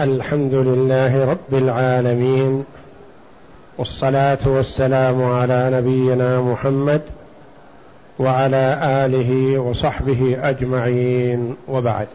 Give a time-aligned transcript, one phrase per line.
[0.00, 2.64] الحمد لله رب العالمين
[3.78, 7.00] والصلاة والسلام على نبينا محمد
[8.18, 12.06] وعلى آله وصحبه أجمعين وبعد.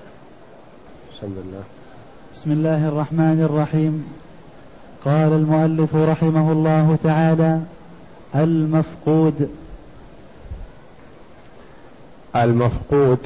[1.14, 1.64] بسم الله.
[2.36, 4.08] بسم الله الرحمن الرحيم.
[5.06, 7.62] قال المؤلف رحمه الله تعالى
[8.36, 9.50] المفقود.
[12.36, 13.20] المفقود.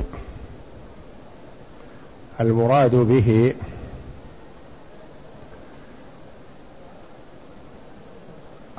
[2.42, 3.54] المراد به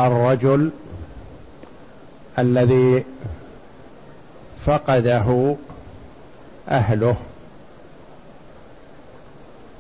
[0.01, 0.71] الرجل
[2.39, 3.05] الذي
[4.67, 5.57] فقده
[6.69, 7.17] أهله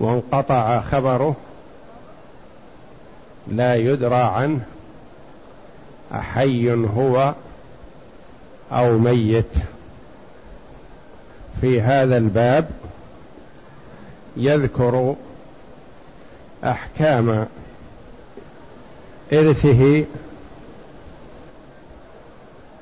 [0.01, 1.37] وانقطع خبره
[3.49, 4.61] لا يدرى عنه
[6.15, 7.35] أحي هو
[8.73, 9.55] أو ميت.
[11.61, 12.71] في هذا الباب
[14.37, 15.15] يذكر
[16.65, 17.47] أحكام
[19.33, 20.05] إرثه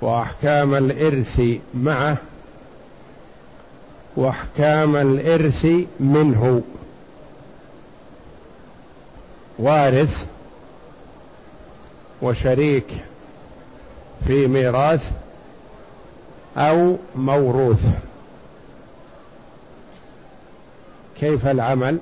[0.00, 1.40] وأحكام الإرث
[1.74, 2.16] معه
[4.16, 5.66] وأحكام الإرث
[6.00, 6.62] منه.
[9.58, 10.26] وارث
[12.22, 12.86] وشريك
[14.26, 15.10] في ميراث
[16.56, 17.84] أو موروث.
[21.20, 21.98] كيف العمل؟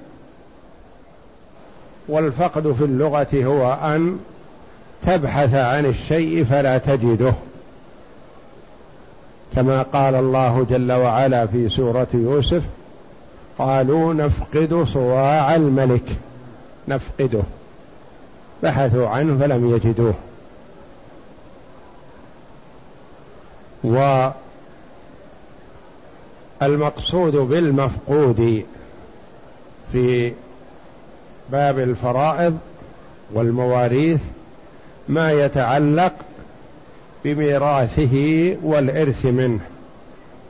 [2.08, 4.18] والفقد في اللغة هو أن
[5.06, 7.32] تبحث عن الشيء فلا تجده.
[9.56, 12.62] كما قال الله جل وعلا في سورة يوسف
[13.58, 16.16] قالوا نفقد صواع الملك.
[16.88, 17.42] نفقده.
[18.62, 20.14] بحثوا عنه فلم يجدوه.
[26.60, 28.64] والمقصود بالمفقود
[29.92, 30.32] في
[31.52, 32.58] باب الفرائض
[33.32, 34.20] والمواريث
[35.08, 36.12] ما يتعلق
[37.24, 39.60] بميراثه والإرث منه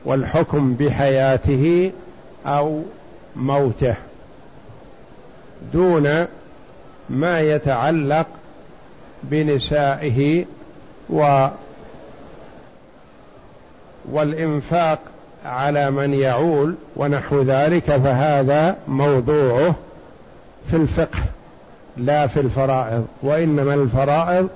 [0.05, 1.93] والحكم بحياته
[2.47, 2.83] أو
[3.37, 3.95] موته
[5.73, 6.27] دون
[7.11, 8.27] ما يتعلق
[9.23, 10.45] بنسائه
[11.11, 11.49] و
[14.13, 14.99] والإنفاق
[15.45, 19.75] على من يعول ونحو ذلك فهذا موضوعه
[20.71, 21.19] في الفقه.
[21.99, 24.49] لا في الفرائض وإنما الفرائض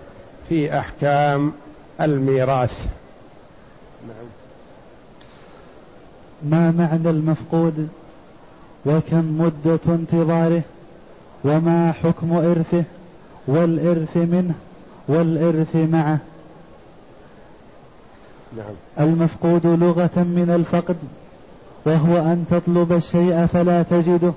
[0.48, 1.52] في أحكام
[2.00, 2.86] الميراث.
[4.08, 4.26] نعم.
[6.42, 7.88] ما معنى المفقود؟
[8.86, 10.62] وكم مدة انتظاره؟
[11.44, 12.84] وما حكم إرثه؟
[13.46, 14.54] والإرث منه
[15.08, 16.18] والإرث معه.
[18.56, 18.74] نعم.
[19.08, 20.96] المفقود لغة من الفقد
[21.86, 24.32] وهو أن تطلب الشيء فلا تجده.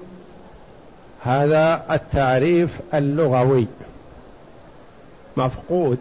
[1.25, 3.67] هذا التعريف اللغوي
[5.37, 5.97] مفقود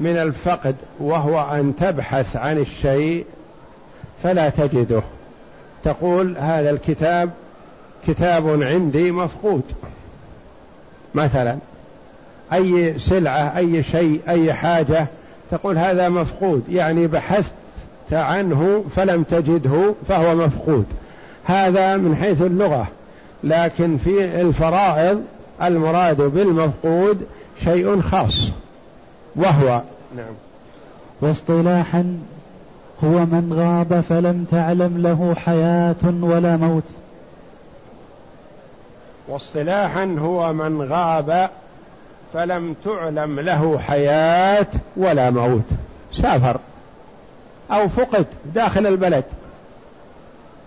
[0.00, 3.24] من الفقد وهو أن تبحث عن الشيء
[4.22, 5.02] فلا تجده.
[5.84, 7.30] تقول هذا الكتاب
[8.06, 9.62] كتاب عندي مفقود.
[11.14, 11.58] مثلا
[12.52, 15.06] أي سلعة أي شيء أي حاجة
[15.50, 16.64] تقول هذا مفقود.
[16.68, 17.52] يعني بحثت
[18.12, 20.86] عنه فلم تجده فهو مفقود.
[21.44, 22.86] هذا من حيث اللغة.
[23.44, 25.24] لكن في الفرائض
[25.62, 27.26] المراد بالمفقود
[27.64, 28.50] شيء خاص
[29.36, 29.80] وهو
[30.16, 30.34] نعم.
[31.20, 32.18] واصطلاحا
[33.04, 36.82] هو من غاب فلم تعلم له حياة ولا موت.
[39.28, 41.50] واصطلاحا هو من غاب
[42.34, 44.66] فلم تعلم له حياة
[44.96, 45.64] ولا موت.
[46.12, 46.56] سافر
[47.70, 49.24] أو فقد داخل البلد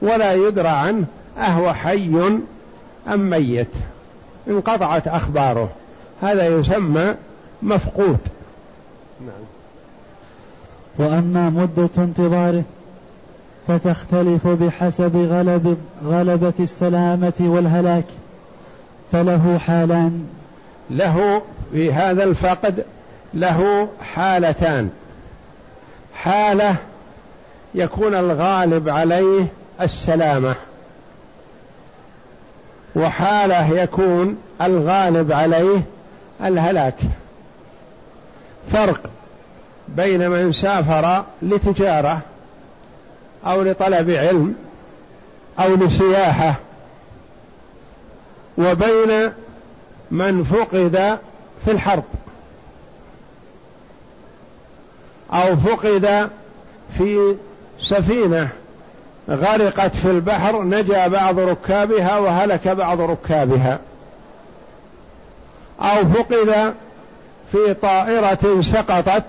[0.01, 1.05] ولا يدرى عنه
[1.37, 2.39] أهو حي
[3.13, 3.67] أم ميت
[4.47, 5.69] انقطعت أخباره.
[6.21, 7.15] هذا يسمى
[7.61, 8.17] مفقود.
[9.21, 9.45] نعم.
[10.97, 12.63] وأما مدة انتظاره
[13.67, 18.05] فتختلف بحسب غلب غلبة السلامة والهلاك.
[19.11, 20.27] فله حالان.
[20.89, 21.41] له
[21.71, 22.85] في هذا الفقد
[23.33, 24.89] له حالتان.
[26.13, 26.75] حالة
[27.75, 29.47] يكون الغالب عليه
[29.81, 30.55] السلامة.
[32.95, 35.81] وحاله يكون الغالب عليه
[36.43, 36.95] الهلاك.
[38.71, 39.09] فرق
[39.87, 42.19] بين من سافر لتجارة
[43.45, 44.55] أو لطلب علم
[45.59, 46.55] أو لسياحة
[48.57, 49.31] وبين
[50.11, 51.19] من فقد
[51.65, 52.03] في الحرب
[55.33, 56.29] أو فقد
[56.97, 57.35] في
[57.79, 58.49] سفينة.
[59.29, 63.79] غرقت في البحر نجا بعض ركابها وهلك بعض ركابها.
[65.81, 66.73] أو فقد
[67.51, 69.23] في طائرة سقطت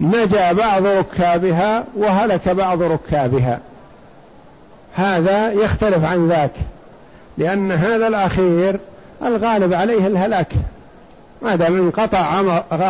[0.00, 3.60] نجا بعض ركابها وهلك بعض ركابها.
[4.94, 6.52] هذا يختلف عن ذاك
[7.38, 8.80] لأن هذا الأخير
[9.22, 10.52] الغالب عليه الهلاك.
[11.42, 12.22] ما دام انقطع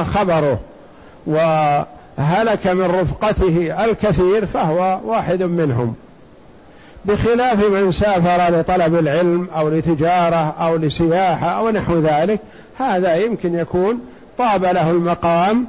[0.05, 0.61] خبره
[2.19, 5.95] وهلك من رفقته الكثير فهو واحد منهم.
[7.05, 12.41] بخلاف من سافر لطلب العلم أو لتجارة أو لسياحة أو نحو ذلك
[12.77, 14.01] هذا يمكن يكون
[14.39, 15.67] طاب له المقام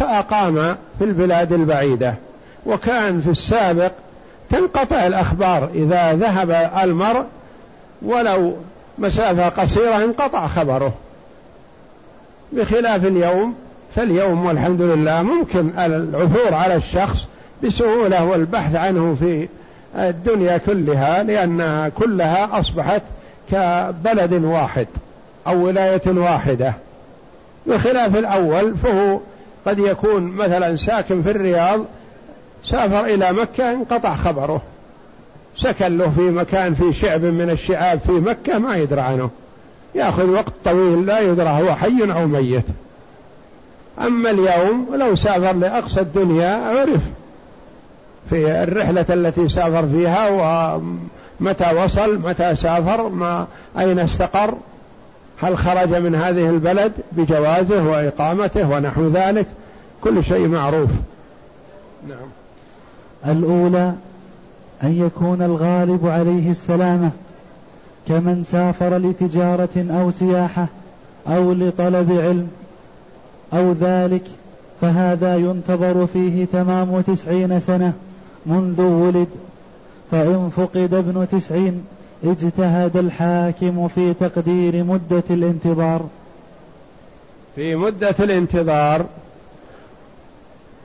[0.00, 2.14] فأقام في البلاد البعيدة.
[2.66, 3.92] وكان في السابق
[4.50, 7.24] تنقطع الأخبار إذا ذهب المرء
[8.02, 8.56] ولو
[8.98, 10.92] مسافة قصيرة انقطع خبره.
[12.52, 13.54] بخلاف اليوم
[13.96, 17.26] فاليوم والحمد لله ممكن العثور على الشخص
[17.64, 19.48] بسهولة والبحث عنه في
[19.96, 23.02] الدنيا كلها لأنها كلها أصبحت
[23.50, 24.86] كبلد واحد
[25.46, 26.74] أو ولاية واحدة.
[27.66, 29.20] بخلاف الأول فهو
[29.66, 31.80] قد يكون مثلا ساكن في الرياض
[32.64, 34.62] سافر إلى مكة انقطع خبره.
[35.56, 39.30] سكن له في مكان في شعب من الشعاب في مكة ما يدرى عنه.
[39.94, 42.64] يأخذ وقت طويل لا يدرى هو حي أو ميت.
[43.98, 47.02] أما اليوم لو سافر لأقصى الدنيا عرف
[48.30, 50.28] في الرحلة التي سافر فيها
[51.40, 53.46] ومتى وصل متى سافر ما
[53.78, 54.54] أين استقر
[55.42, 59.46] هل خرج من هذه البلد بجوازه وإقامته ونحو ذلك
[60.00, 60.90] كل شيء معروف.
[62.08, 62.28] نعم.
[63.26, 63.92] الأولى
[64.82, 67.10] أن يكون الغالب عليه السلامة
[68.08, 70.66] كمن سافر لتجارة أو سياحة
[71.28, 72.48] أو لطلب علم.
[73.52, 74.22] أو ذلك
[74.80, 77.92] فهذا ينتظر فيه تمام تسعين سنة
[78.46, 79.28] منذ ولد.
[80.10, 81.84] فإن فقد ابن تسعين
[82.24, 86.06] اجتهد الحاكم في تقدير مدة الانتظار.
[87.54, 89.06] في مدة الانتظار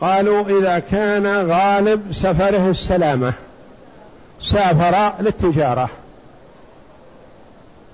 [0.01, 3.33] قالوا إذا كان غالب سفره السلامة
[4.41, 5.89] سافر للتجارة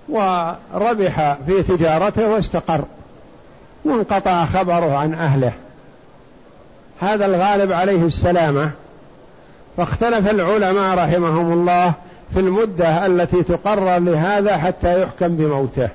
[0.10, 2.86] وربح في تجارته واستقر.
[3.86, 5.54] وانقطع خبره عن أهله.
[7.00, 8.72] هذا الغالب عليه السلامة.
[9.78, 11.94] فاختلف العلماء رحمهم الله
[12.33, 15.89] في المدة التي تقرر لهذا حتى يحكم بموته.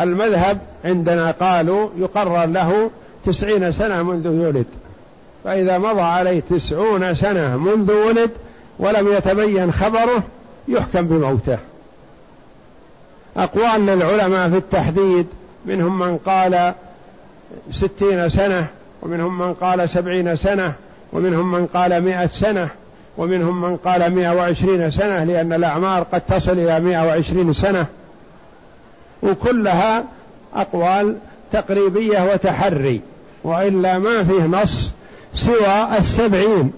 [0.00, 2.90] المذهب عندنا قالوا يقرر له
[3.26, 4.66] تسعين سنة منذ يولد
[5.44, 8.30] فإذا مضى عليه تسعون سنة منذ ولد
[8.78, 10.22] ولم يتبين خبره
[10.68, 11.58] يحكم بموته.
[13.36, 15.26] أقوال للعلماء في التحديد
[15.66, 16.74] منهم من قال
[17.72, 18.66] ستين سنة
[19.02, 20.72] ومنهم من قال سبعين سنة
[21.12, 22.68] ومنهم من قال مئة سنة
[23.18, 27.86] ومنهم من قال مئة وعشرين سنة لأن الأعمار قد تصل إلى مئة وعشرين سنة.
[29.22, 30.04] وكلها
[30.54, 31.16] أقوال
[31.52, 33.00] تقريبية وتحري
[33.44, 34.90] وإلا ما فيه نص
[35.34, 36.72] سوى السبعين.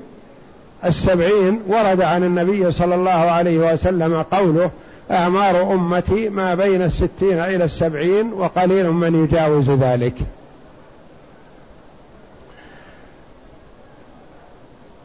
[0.85, 4.71] السبعين ورد عن النبي صلى الله عليه وسلم قوله
[5.11, 10.15] أعمار أمتي ما بين الستين إلى السبعين وقليل من يجاوز ذلك.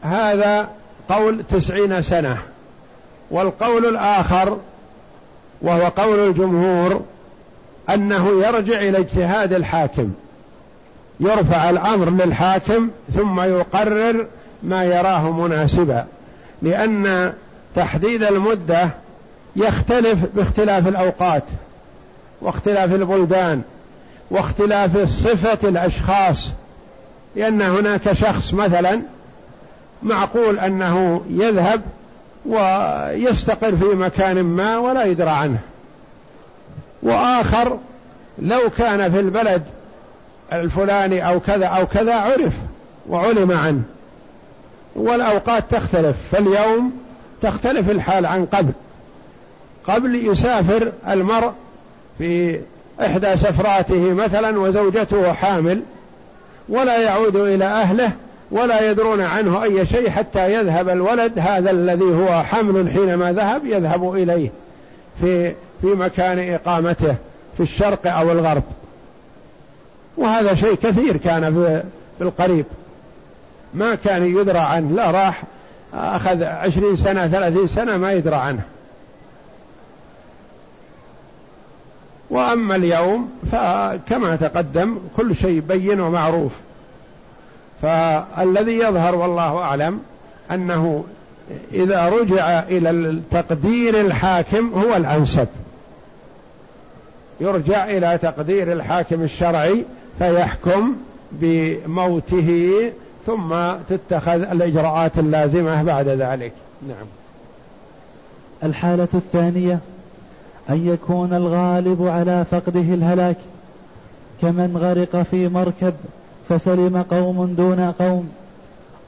[0.02, 0.68] هذا
[1.08, 2.38] قول تسعين سنة
[3.30, 4.58] والقول الآخر
[5.62, 7.02] وهو قول الجمهور
[7.94, 10.12] أنه يرجع إلى اجتهاد الحاكم
[11.20, 14.26] يرفع الأمر للحاكم ثم يقرر
[14.62, 16.04] ما يراه مناسبا
[16.62, 17.32] لأن
[17.76, 18.90] تحديد المدة
[19.56, 21.42] يختلف باختلاف الأوقات
[22.40, 23.62] واختلاف البلدان
[24.30, 26.50] واختلاف صفة الأشخاص
[27.36, 29.00] لأن هناك شخص مثلا
[30.02, 31.82] معقول أنه يذهب
[32.46, 35.58] ويستقر في مكان ما ولا يدرى عنه.
[37.02, 37.78] وآخر
[38.38, 39.62] لو كان في البلد
[40.52, 42.52] الفلاني أو كذا أو كذا عرف
[43.08, 43.82] وعلم عنه.
[44.96, 46.92] والأوقات تختلف فاليوم
[47.42, 48.72] تختلف الحال عن قبل.
[49.86, 51.52] قبل يسافر المرء
[52.18, 52.60] في
[53.00, 55.80] إحدى سفراته مثلا وزوجته حامل
[56.68, 58.12] ولا يعود إلى أهله
[58.50, 64.14] ولا يدرون عنه أي شيء حتى يذهب الولد هذا الذي هو حمل حينما ذهب يذهب
[64.14, 64.50] إليه
[65.20, 67.14] في في مكان إقامته
[67.56, 68.62] في الشرق أو الغرب.
[70.16, 71.54] وهذا شيء كثير كان
[72.18, 72.64] في القريب.
[73.74, 75.42] ما كان يدرى عنه لا راح
[75.94, 78.62] أخذ عشرين سنة ثلاثين سنة ما يدرى عنه.
[82.30, 86.52] وأما اليوم فكما تقدم كل شيء بين ومعروف.
[87.82, 90.00] فالذي يظهر والله أعلم
[90.50, 91.04] أنه
[91.72, 95.48] إذا رجع إلى تقدير الحاكم هو الأنسب.
[97.40, 99.84] يرجع إلى تقدير الحاكم الشرعي
[100.18, 100.96] فيحكم
[101.32, 102.92] بموته
[103.26, 103.54] ثم
[103.88, 106.52] تتخذ الإجراءات اللازمة بعد ذلك.
[106.88, 107.06] نعم.
[108.62, 109.78] الحالة الثانية
[110.70, 113.36] أن يكون الغالب على فقده الهلاك
[114.40, 115.94] كمن غرق في مركب
[116.48, 118.28] فسلم قوم دون قوم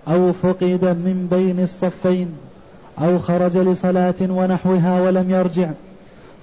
[0.09, 2.28] أو فقد من بين الصفين
[2.99, 5.71] أو خرج لصلاة ونحوها ولم يرجع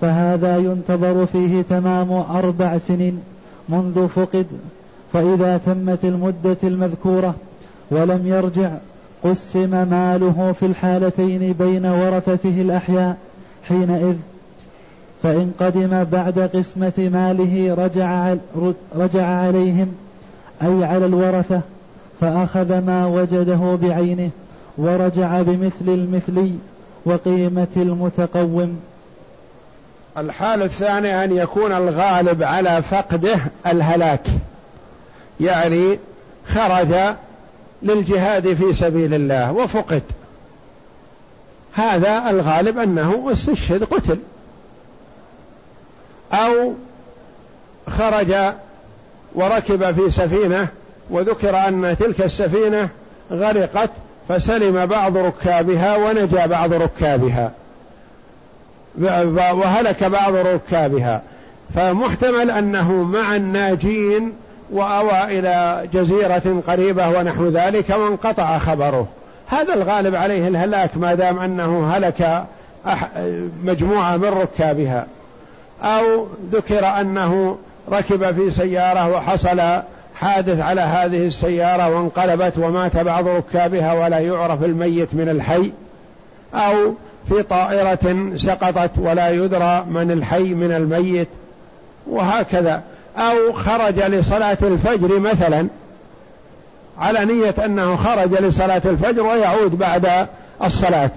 [0.02, 3.22] فهذا ينتظر فيه تمام أربع سنين
[3.70, 4.46] منذ فقد
[5.14, 7.36] فإذا تمت المدة المذكورة
[7.92, 8.72] ولم يرجع
[9.24, 13.18] قسم ماله في الحالتين بين ورثته الأحياء
[13.64, 14.16] حينئذ
[15.24, 18.36] فإن قدم بعد قسمة ماله رجع,
[18.96, 19.92] رجع عليهم
[20.62, 21.62] أي على الورثة
[22.22, 24.30] فأخذ ما وجده بعينه
[24.78, 26.54] ورجع بمثل المثلي
[27.06, 28.80] وقيمة المتقوم.
[30.18, 34.28] الحال الثاني أن يكون الغالب على فقده الهلاك.
[35.40, 36.00] يعني
[36.48, 36.96] خرج
[37.84, 40.02] للجهاد في سبيل الله وفقد.
[41.74, 44.18] هذا الغالب أنه استشهد قتل.
[46.34, 46.74] أو
[47.90, 48.36] خرج
[49.36, 50.68] وركب في سفينة
[51.10, 52.90] وذكر أن تلك السفينة
[53.32, 53.90] غرقت
[54.30, 57.52] فسلم بعض ركابها ونجا بعض ركابها.
[59.54, 61.22] وهلك بعض ركابها.
[61.76, 64.34] فمحتمل أنه مع الناجين
[64.72, 69.08] وأوى إلى جزيرة قريبة ونحو ذلك وانقطع خبره.
[69.48, 72.44] هذا الغالب عليه الهلاك ما دام أنه هلك
[73.64, 75.08] مجموعة من ركابها.
[75.84, 77.58] أو ذكر أنه
[77.92, 79.62] ركب في سيارة وحصل
[80.16, 85.72] حادث على هذه السيارة وانقلبت ومات بعض ركابها ولا يعرف الميت من الحي
[86.54, 86.94] أو
[87.30, 91.28] في طائرة سقطت ولا يدرى من الحي من الميت
[92.08, 92.82] وهكذا.
[93.18, 95.68] أو خرج لصلاة الفجر مثلا
[97.00, 100.28] على نية أنه خرج لصلاة الفجر ويعود بعد
[100.64, 101.12] الصلاة.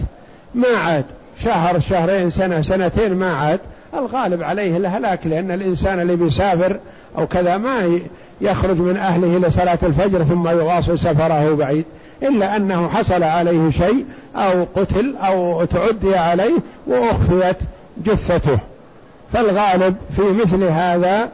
[0.54, 1.04] ما عاد
[1.45, 3.61] شهر شهرين سنة سنتين ما عاد.
[3.95, 6.77] الغالب عليه الهلاك لأن الإنسان اللي بيسافر
[7.19, 8.01] أو كذا ما
[8.41, 11.85] يخرج من أهله لصلاة الفجر ثم يواصل سفره بعيد.
[12.23, 14.05] إلا أنه حصل عليه شيء
[14.37, 16.55] أو قتل أو تعدي عليه
[16.87, 17.57] وأخفيت
[18.05, 18.59] جثته.
[19.33, 21.29] فالغالب في مثل هذا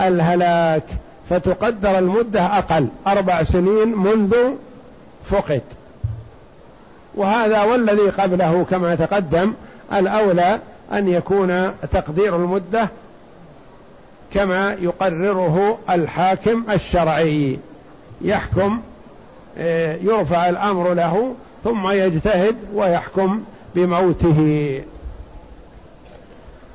[0.00, 0.82] الهلاك
[1.30, 4.34] فتقدر المدة أقل أربع سنين منذ
[5.30, 5.62] فقد.
[7.14, 9.52] وهذا والذي قبله كما تقدم
[9.92, 10.58] الأولى
[10.92, 12.88] أن يكون تقدير المدة
[14.34, 17.58] كما يقرره الحاكم الشرعي.
[18.20, 18.80] يحكم
[19.58, 23.44] آه، يرفع الأمر له ثم يجتهد ويحكم
[23.74, 24.82] بموته.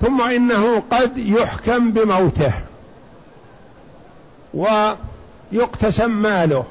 [0.02, 2.54] ثم إنه قد يحكم بموته.
[4.54, 6.64] ويقتسم ماله.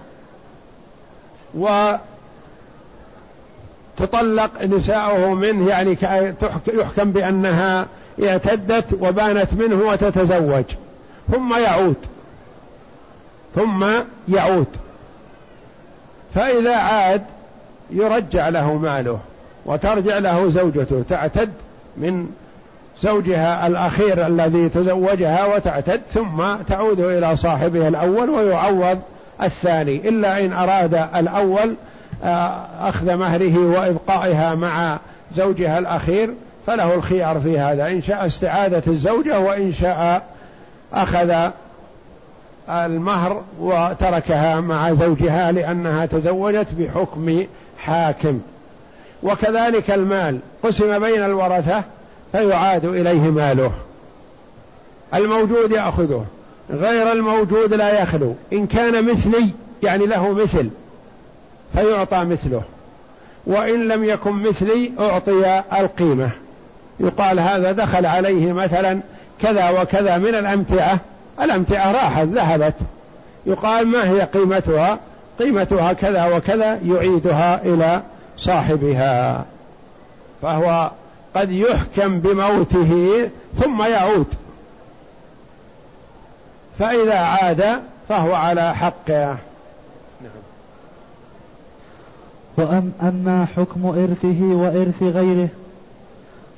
[4.00, 5.96] وتطلق نساؤه منه يعني
[6.68, 7.86] يحكم بأنها
[8.24, 10.64] اعتدت وبانت منه وتتزوج.
[11.32, 11.96] ثم يعود.
[13.54, 13.86] ثم
[14.28, 14.66] يعود.
[16.34, 17.22] فإذا عاد
[17.90, 19.18] يرجع له ماله
[19.66, 21.52] وترجع له زوجته تعتد
[21.96, 22.28] من
[23.02, 28.98] زوجها الأخير الذي تزوجها وتعتد ثم تعود إلى صاحبها الأول ويعوض
[29.42, 31.74] الثاني إلا إن أراد الأول
[32.80, 34.98] أخذ مهره وإبقائها مع
[35.36, 36.34] زوجها الأخير
[36.66, 37.86] فله الخيار في هذا.
[37.86, 40.26] إن شاء استعادة الزوجة وإن شاء
[40.92, 41.50] أخذ
[42.68, 47.44] المهر وتركها مع زوجها لأنها تزوجت بحكم
[47.78, 48.40] حاكم.
[49.22, 51.82] وكذلك المال قسم بين الورثة
[52.32, 53.72] فيعاد إليه ماله.
[55.14, 56.24] الموجود يأخذه
[56.70, 58.34] غير الموجود لا يخلو.
[58.52, 59.48] إن كان مثلي
[59.82, 60.70] يعني له مثل
[61.74, 62.62] فيعطى مثله.
[63.46, 66.30] وإن لم يكن مثلي أعطي القيمة.
[67.00, 69.00] يقال هذا دخل عليه مثلا
[69.42, 70.98] كذا وكذا من الأمتعة.
[71.42, 72.74] الأمتعة راحت ذهبت.
[73.46, 74.98] يقال ما هي قيمتها؟
[75.38, 78.02] قيمتها كذا وكذا يعيدها إلى
[78.38, 79.44] صاحبها.
[80.42, 80.90] فهو
[81.36, 83.28] قد يحكم بموته
[83.62, 84.26] ثم يعود.
[86.78, 87.64] فإذا عاد
[88.08, 89.36] فهو على حقه.
[92.56, 95.48] وأم أما حكم إرثه وإرث غيره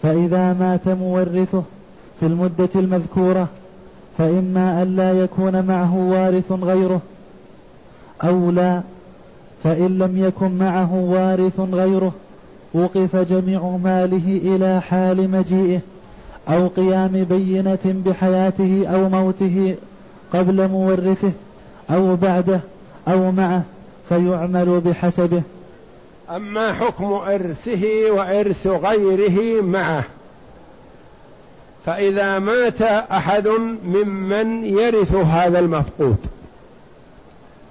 [0.02, 1.62] فإذا مات مورثه
[2.20, 3.48] في المدة المذكورة
[4.18, 7.00] فإما أن لا يكون معه وارث غيره
[8.24, 8.80] أو لا
[9.64, 12.12] فإن لم يكن معه وارث غيره
[12.74, 15.80] وقف جميع ماله إلى حال مجيئه
[16.48, 19.74] أو قيام بينة بحياته أو موته
[20.32, 21.32] قبل مورثه
[21.90, 22.60] أو بعده
[23.08, 23.62] أو معه
[24.08, 25.42] فيعمل بحسبه.
[26.30, 30.04] أما حكم إرثه وإرث غيره معه.
[31.86, 33.48] فإذا مات أحد
[33.84, 36.16] ممن يرث هذا المفقود.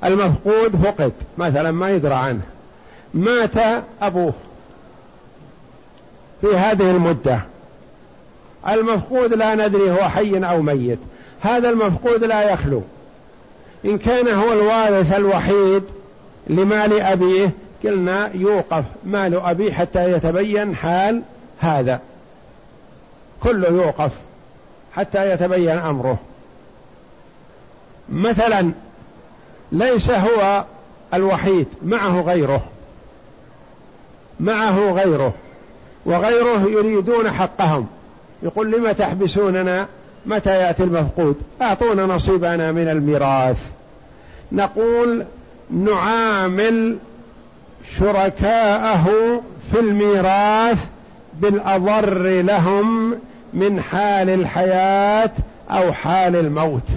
[0.03, 2.41] المفقود فقد مثلا ما يدرى عنه.
[3.13, 4.33] مات أبوه
[6.41, 7.39] في هذه المدة.
[8.69, 10.99] المفقود لا ندري هو حي أو ميت.
[11.41, 12.81] هذا المفقود لا يخلو.
[13.85, 15.83] إن كان هو الوارث الوحيد
[16.47, 17.51] لمال أبيه
[17.85, 21.21] قلنا يوقف مال أبيه حتى يتبين حال
[21.59, 21.99] هذا.
[23.43, 24.11] كله يوقف
[24.95, 26.17] حتى يتبين أمره.
[28.09, 28.71] مثلا
[29.71, 30.63] ليس هو
[31.13, 32.63] الوحيد معه غيره.
[34.39, 35.33] معه غيره.
[36.05, 37.87] وغيره يريدون حقهم.
[38.43, 39.87] يقول لم تحبسوننا؟
[40.25, 43.57] متى يأتي المفقود؟ أعطونا نصيبنا من الميراث.
[44.51, 45.25] نقول
[45.71, 46.97] نعامل
[47.99, 49.05] شركاءه
[49.71, 50.85] في الميراث
[51.33, 53.15] بالأضر لهم
[53.53, 55.31] من حال الحياة
[55.71, 56.87] أو حال الموت.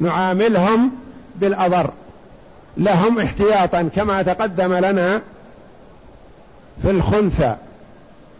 [0.00, 0.90] نعاملهم
[1.36, 1.90] بالأضر.
[2.76, 5.22] لهم احتياطا كما تقدم لنا
[6.82, 7.56] في الخنثى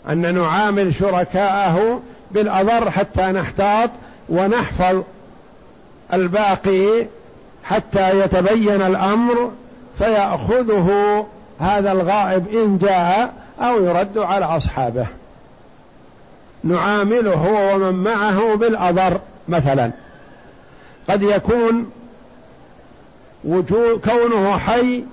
[0.09, 3.91] أن نعامل شركاءه بالأضر حتى نحتاط
[4.29, 5.03] ونحفظ
[6.13, 7.07] الباقي
[7.65, 9.53] حتى يتبين الأمر
[9.99, 11.26] فيأخذه
[11.61, 15.07] هذا الغائب إن جاء أو يرد على أصحابه.
[16.64, 19.90] نعامله هو ومن معه بالأضر مثلا.
[21.11, 21.90] قد يكون
[23.45, 25.05] وجود كونه حي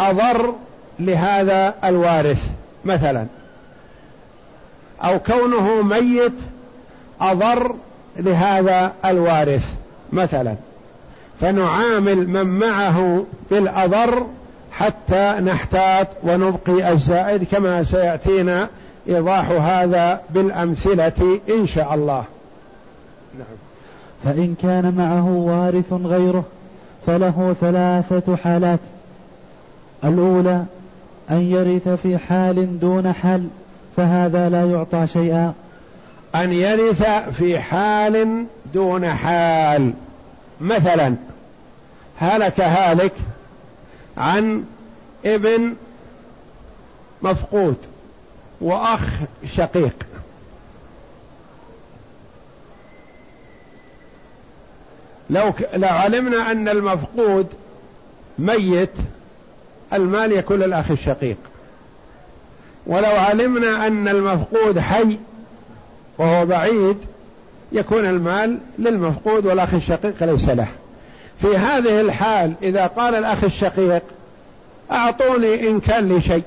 [0.00, 0.54] أضر
[1.00, 2.48] لهذا الوارث
[2.84, 3.26] مثلا.
[5.04, 6.32] أو كونه ميت
[7.20, 7.74] أضر
[8.16, 9.74] لهذا الوارث
[10.12, 10.54] مثلا.
[11.40, 14.26] فنعامل من معه بالأضر
[14.72, 18.68] حتى نحتاط ونبقي الزائد كما سيأتينا
[19.08, 22.24] إيضاح هذا بالأمثلة إن شاء الله.
[23.38, 23.56] نعم.
[24.24, 26.44] فإن كان معه وارث غيره
[27.06, 28.80] فله ثلاثة حالات.
[30.04, 30.64] الأولى
[31.30, 33.48] أن يرث في حال دون حال
[33.96, 35.52] فهذا لا يعطى شيئا.
[36.34, 37.02] أن يرث
[37.38, 39.92] في حال دون حال.
[40.60, 41.14] مثلا
[42.20, 43.12] هلك هالك
[44.16, 44.64] عن
[45.24, 45.74] ابن
[47.22, 47.76] مفقود
[48.60, 49.00] وأخ
[49.56, 49.94] شقيق.
[55.30, 57.46] لو لو علمنا أن المفقود
[58.38, 58.90] ميت
[59.92, 61.36] المال يكون للأخ الشقيق.
[62.86, 65.18] ولو علمنا أن المفقود حي
[66.18, 66.96] وهو بعيد
[67.72, 70.68] يكون المال للمفقود والأخ الشقيق ليس له.
[71.40, 74.02] في هذه الحال إذا قال الأخ الشقيق
[74.90, 76.42] أعطوني إن كان لي شيء.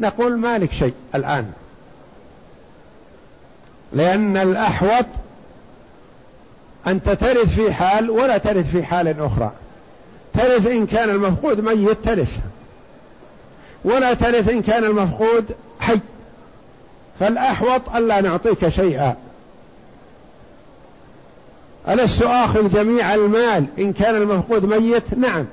[0.00, 1.52] نقول مالك شيء الآن.
[3.92, 5.06] لأن الأحوط
[6.86, 9.52] أنت ترث في حال ولا ترث في حال أخرى.
[10.34, 12.38] ترث إن كان المفقود ميت ترث.
[13.84, 15.44] ولا ترث إن كان المفقود
[15.80, 16.00] حي.
[17.20, 19.16] فالأحوط ألا نعطيك شيئا.
[21.88, 25.46] ألست آخذ جميع المال إن كان المفقود ميت؟ نعم.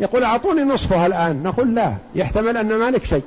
[0.00, 1.42] يقول أعطوني نصفها الآن.
[1.42, 3.22] نقول لا يحتمل أن مالك شيء.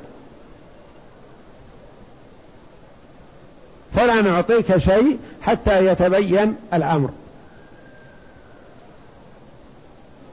[3.96, 7.10] فلا نعطيك شيء حتى يتبين الأمر.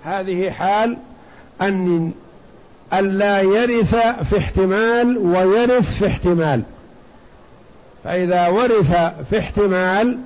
[0.04, 0.96] هذه حال
[1.62, 2.12] أن
[2.92, 3.94] ألا يرث
[4.30, 6.62] في احتمال ويرث في احتمال.
[8.04, 8.92] فإذا ورث
[9.30, 10.18] في احتمال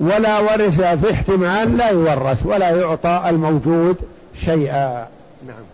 [0.00, 3.96] ولا ورث في احتمال لا يورث ولا يعطى الموجود
[4.44, 5.06] شيئا.
[5.46, 5.64] نعم.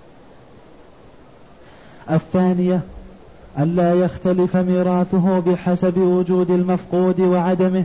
[2.11, 2.81] الثانية
[3.59, 7.85] ألا يختلف ميراثه بحسب وجود المفقود وعدمه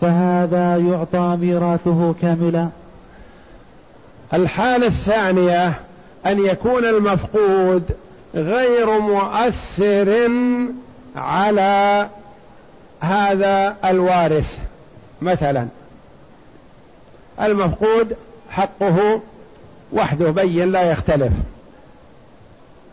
[0.00, 2.68] فهذا يعطى ميراثه كاملا.
[4.34, 5.74] الحالة الثانية
[6.26, 7.82] أن يكون المفقود
[8.34, 10.30] غير مؤثر
[11.16, 12.08] على
[13.00, 14.67] هذا الوارث.
[15.22, 15.68] مثلا
[17.42, 18.16] المفقود
[18.50, 19.20] حقه
[19.92, 21.32] وحده بين لا يختلف.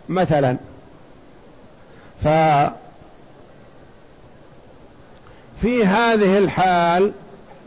[0.10, 0.58] مثلا
[2.24, 2.28] ف
[5.62, 7.12] في هذه الحال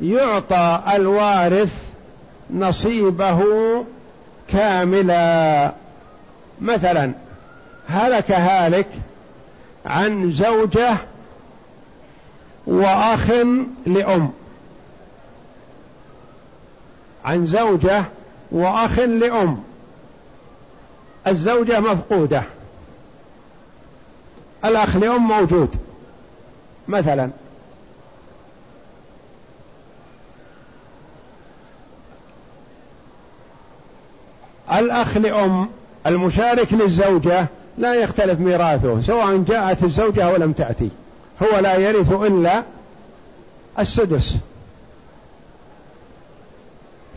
[0.03, 1.83] يعطى الوارث
[2.51, 3.45] نصيبه
[4.49, 5.73] كاملا.
[6.61, 7.13] مثلا
[7.89, 8.89] هلك هالك
[9.87, 10.97] عن زوجة
[12.67, 13.31] وأخ
[13.87, 14.31] لأم.
[17.25, 18.05] عن زوجة
[18.53, 19.63] وأخ لأم.
[21.27, 22.43] الزوجة مفقودة.
[24.65, 25.77] الأخ لأم موجود.
[26.89, 27.31] مثلا.
[34.73, 35.69] الأخ لأم
[36.07, 37.47] المشارك للزوجة
[37.79, 40.91] لا يختلف ميراثه سواء جاءت الزوجة أو لم تأتي.
[41.43, 42.63] هو لا يرث إلا
[43.79, 44.37] السدس.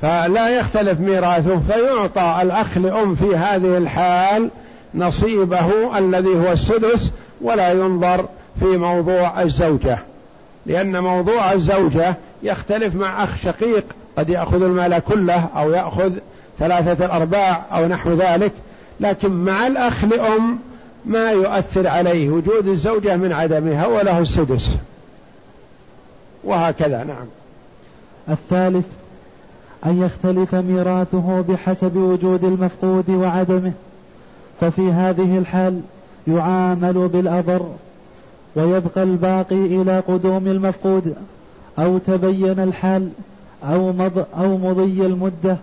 [0.02, 4.50] فلا يختلف ميراثه فيعطى الأخ لأم في هذه الحال
[4.96, 7.12] نصيبه الذي هو السدس
[7.42, 8.26] ولا ينظر
[8.60, 10.00] في موضوع الزوجة.
[10.66, 13.84] لأن موضوع الزوجة يختلف مع أخ شقيق
[14.18, 16.12] قد يأخذ المال كله أو يأخذ
[16.60, 18.52] ثلاثة الأرباع أو نحو ذلك
[19.00, 20.60] لكن مع الأخ لأم
[21.06, 24.70] ما يؤثر عليه وجود الزوجة من عدمها وله السدس.
[26.44, 27.26] وهكذا نعم.
[28.30, 28.86] الثالث
[29.86, 33.72] أن يختلف ميراثه بحسب وجود المفقود وعدمه.
[34.60, 35.82] ففي هذه الحال
[36.28, 37.66] يعامل بالأضر
[38.56, 41.16] ويبقى الباقي إلى قدوم المفقود
[41.80, 43.10] أو تبين الحال
[43.64, 45.58] أو, مض أو مضي المدة.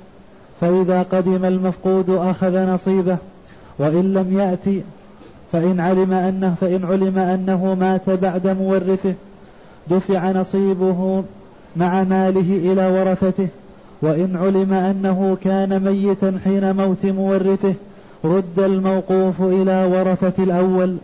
[0.60, 3.16] فإذا قدم المفقود أخذ نصيبه
[3.78, 4.82] وإن لم يأتي
[5.52, 9.14] فإن علم أنه فإن علم أنه مات بعد مورثه
[9.90, 11.24] دفع نصيبه
[11.76, 13.48] مع ماله إلى ورثته.
[14.02, 17.74] وإن علم أنه كان ميتا حين موت مورثه
[18.24, 20.96] رد الموقوف إلى ورثة الأول.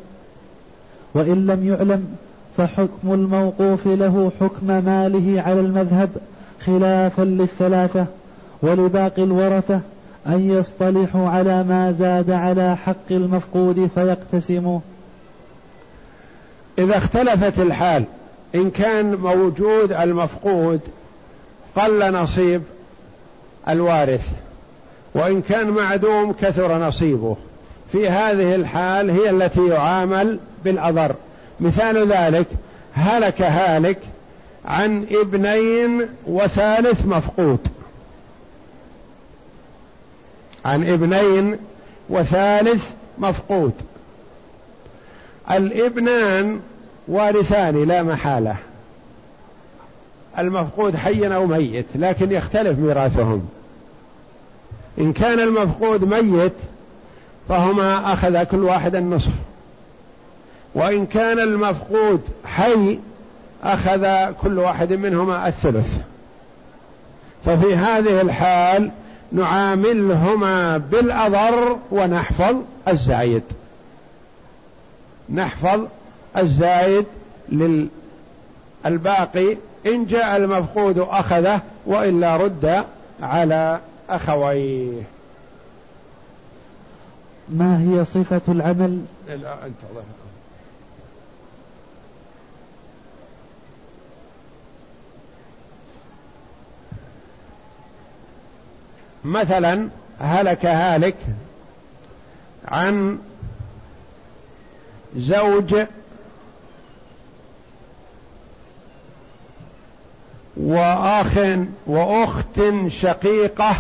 [1.14, 2.16] وإن لم يعلم
[2.57, 6.11] فحكم الموقوف له حكم ماله على المذهب
[6.66, 8.07] خلافا للثلاثة
[8.62, 9.80] ولباقي الورثة
[10.26, 14.80] أن يصطلحوا على ما زاد على حق المفقود فيقتسموا.
[16.78, 18.04] إذا اختلفت الحال
[18.54, 20.80] إن كان موجود المفقود
[21.76, 22.62] قل نصيب
[23.68, 24.29] الوارث.
[25.14, 27.37] وإن كان معدوم كثر نصيبه.
[27.92, 31.14] في هذه الحال هي التي يعامل بالأضر.
[31.61, 32.46] مثال ذلك
[32.92, 33.98] هلك هالك
[34.64, 37.59] عن ابنين وثالث مفقود.
[40.64, 41.57] عن ابنين
[42.09, 43.72] وثالث مفقود.
[45.50, 46.61] الابنان
[47.09, 48.57] وارثان لا محالة.
[50.38, 53.48] المفقود حي أو ميت لكن يختلف ميراثهم.
[54.98, 56.52] إن كان المفقود ميت
[57.48, 59.32] فهما اخذ كل واحد النصف.
[60.74, 62.98] وإن كان المفقود حي
[63.62, 65.98] اخذ كل واحد منهما الثلث.
[67.44, 68.90] ففي هذه الحال
[69.32, 72.56] نعاملهما بالأضر ونحفظ
[72.88, 73.42] الزايد.
[75.30, 75.80] نحفظ
[76.36, 77.04] الزايد
[78.84, 82.84] للباقي إن جاء المفقود أخذه وإلا رد
[83.22, 85.02] على أخويه.
[87.48, 90.02] ما هي صفة العمل؟ لا أنت الله
[99.24, 99.88] مثلا
[100.20, 101.16] هلك هالك
[102.68, 103.18] عن
[105.16, 105.76] زوج
[110.56, 111.38] واخ
[111.86, 113.76] وأخت شقيقة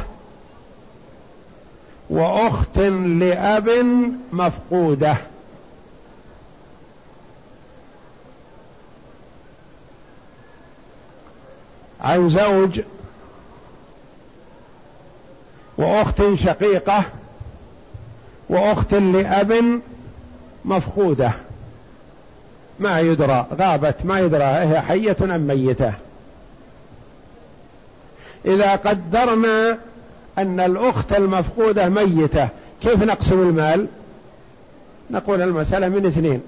[2.10, 2.78] وأخت
[3.18, 3.70] لأب
[4.32, 5.16] مفقودة.
[12.00, 12.80] عن زوج
[15.78, 17.04] وأخت شقيقة
[18.48, 19.80] وأخت لأب
[20.64, 21.32] مفقودة.
[22.78, 25.92] ما يدرى غابت ما يدرى هي حية أم ميتة.
[28.46, 29.78] إذا قدرنا
[30.38, 32.48] أن الأخت المفقودة ميتة
[32.82, 33.86] كيف نقسم المال؟
[35.10, 36.40] نقول المسألة من اثنين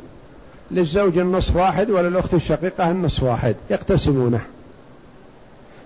[0.70, 4.40] للزوج النصف واحد وللأخت الشقيقة النصف واحد يقتسمونه.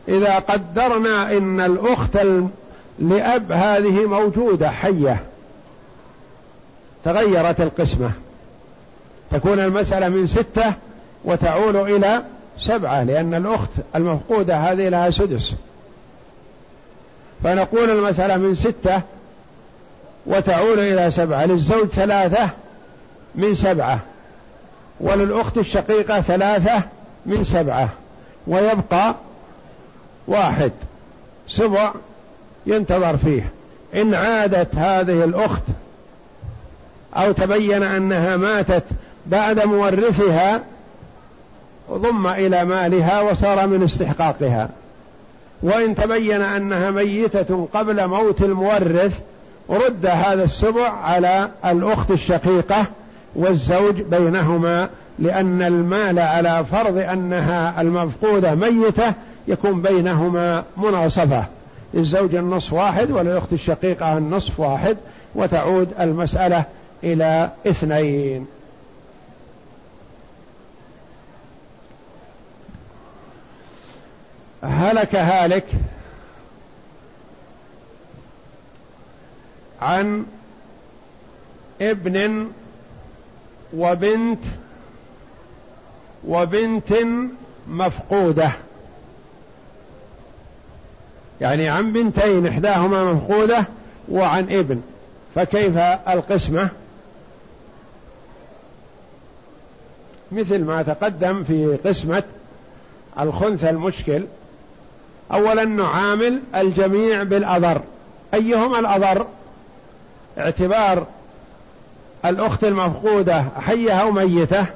[0.08, 2.18] إذا قدرنا إن الأخت
[2.98, 5.22] لأب هذه موجودة حية
[7.04, 8.10] تغيرت القسمة.
[9.30, 10.74] تكون المسألة من ستة
[11.24, 12.22] وتعول إلى
[12.60, 15.54] سبعة لأن الأخت المفقودة هذه لها سدس.
[17.44, 19.00] فنقول المسألة من ستة
[20.26, 22.48] وتعول إلى سبعة للزوج ثلاثة
[23.34, 23.98] من سبعة
[25.00, 26.82] وللأخت الشقيقة ثلاثة
[27.26, 27.88] من سبعة
[28.46, 29.14] ويبقى
[30.28, 30.72] واحد.
[31.48, 31.92] سبع
[32.66, 33.50] ينتظر فيه.
[33.94, 35.62] إن عادت هذه الأخت
[37.16, 38.84] أو تبين أنها ماتت
[39.26, 40.60] بعد مورثها
[41.90, 44.68] ضم إلى مالها وصار من استحقاقها.
[45.62, 49.18] وإن تبين أنها ميتة قبل موت المورث
[49.70, 52.86] رد هذا السبع على الأخت الشقيقة
[53.34, 59.12] والزوج بينهما لأن المال على فرض أنها المفقودة ميتة
[59.48, 61.44] يكون بينهما مناصفة.
[61.94, 64.96] للزوج النصف واحد وللأخت الشقيقة النصف واحد
[65.34, 66.64] وتعود المسألة
[67.04, 68.46] إلى اثنين.
[74.62, 75.66] هلك هالك
[79.80, 80.26] عن
[81.80, 82.48] ابن
[83.76, 84.44] وبنت
[86.26, 86.92] وبنت
[87.68, 88.50] مفقودة.
[91.40, 93.64] يعني عن بنتين إحداهما مفقودة
[94.08, 94.82] وعن ابن.
[95.34, 95.76] فكيف
[96.08, 96.68] القسمة؟
[100.32, 102.22] مثل ما تقدم في قسمة
[103.20, 104.24] الخنث المشكل.
[105.32, 107.80] اولا نعامل الجميع بالاضر
[108.34, 109.26] أيهما الاضر
[110.38, 111.06] اعتبار
[112.24, 114.66] الأخت المفقودة حية أو ميتة؟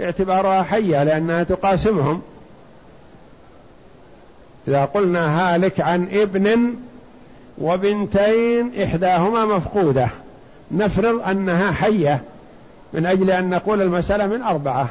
[0.00, 2.22] اعتبارها حية لأنها تقاسمهم.
[4.68, 6.74] إذا قلنا هالك عن ابن
[7.58, 10.08] وبنتين إحداهما مفقودة
[10.70, 12.22] نفرض أنها حية
[12.92, 14.88] من أجل أن نقول المسألة من أربعة.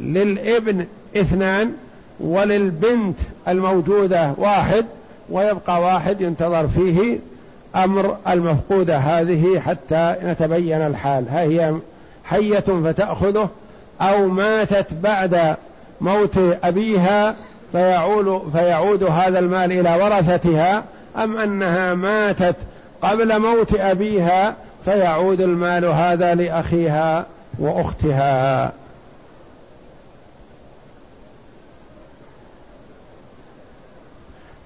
[0.00, 0.86] للابن
[1.16, 1.72] اثنان
[2.20, 3.16] وللبنت
[3.48, 4.84] الموجودة واحد
[5.30, 7.18] ويبقى واحد ينتظر فيه
[7.76, 11.24] أمر المفقودة هذه حتى نتبين الحال.
[11.30, 11.74] هي
[12.24, 13.48] حية فتأخذه
[14.00, 15.56] أو ماتت بعد
[16.00, 17.34] موت أبيها
[17.72, 20.84] فيعود, فيعود هذا المال إلى ورثتها
[21.16, 22.56] أم أنها ماتت
[23.02, 24.54] قبل موت أبيها
[24.84, 27.26] فيعود المال هذا لأخيها
[27.58, 28.72] وأختها؟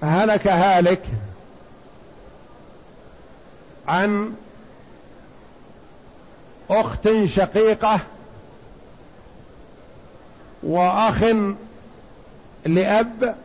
[0.03, 1.01] هلك هالك
[3.87, 4.33] عن
[6.69, 7.99] أخت شقيقة
[10.63, 11.23] وأخ
[12.65, 13.35] لأب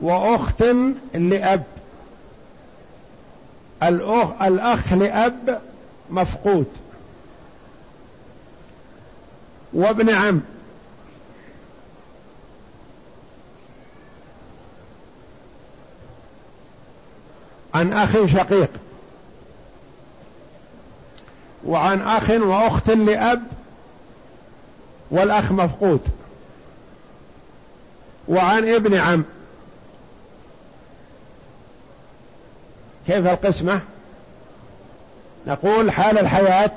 [0.00, 0.62] وأخت
[1.14, 1.64] لأب.
[3.82, 5.60] الأخ, الأخ لأب
[6.10, 6.66] مفقود.
[9.72, 10.40] وابن عم.
[17.74, 18.70] عن أخ شقيق.
[21.66, 23.42] وعن أخ وأخت لأب
[25.10, 26.00] والأخ مفقود.
[28.28, 29.24] وعن ابن عم.
[33.06, 33.80] كيف القسمة؟
[35.46, 36.70] نقول حال الحياة.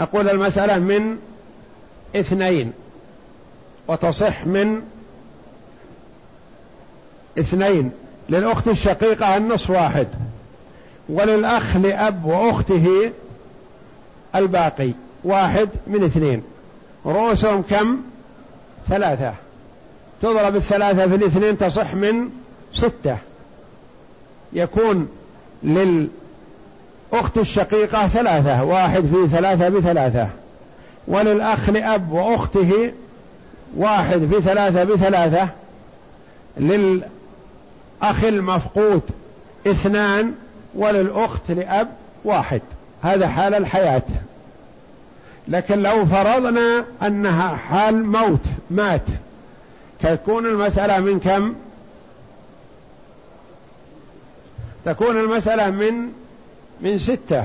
[0.00, 1.18] نقول المسألة من
[2.16, 2.72] اثنين
[3.88, 4.82] وتصح من
[7.38, 7.92] اثنين.
[8.28, 10.06] للأخت الشقيقة النصف واحد
[11.08, 13.12] وللأخ لأب وأخته
[14.34, 14.90] الباقي
[15.24, 16.42] واحد من اثنين.
[17.06, 17.96] رؤوسهم كم؟
[18.88, 19.32] ثلاثة.
[20.22, 22.28] تضرب الثلاثة في الاثنين تصح من
[22.74, 23.16] ستة.
[24.52, 25.08] يكون
[25.62, 30.28] للأخت الشقيقة ثلاثة واحد في ثلاثة بثلاثة.
[31.08, 32.92] وللأخ لأب وأخته
[33.76, 35.48] واحد في ثلاثة بثلاثة.
[36.56, 37.02] لل
[38.02, 39.02] أخ المفقود
[39.66, 40.34] اثنان
[40.74, 41.88] وللأخت لأب
[42.24, 42.60] واحد.
[43.02, 44.02] هذا حال الحياة.
[45.48, 49.02] لكن لو فرضنا أنها حال موت مات
[50.00, 51.54] تكون المسألة من كم؟
[54.84, 56.12] تكون المسألة من
[56.80, 57.44] من ستة.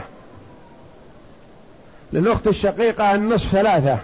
[2.13, 3.97] للأخت الشقيقة النصف ثلاثة.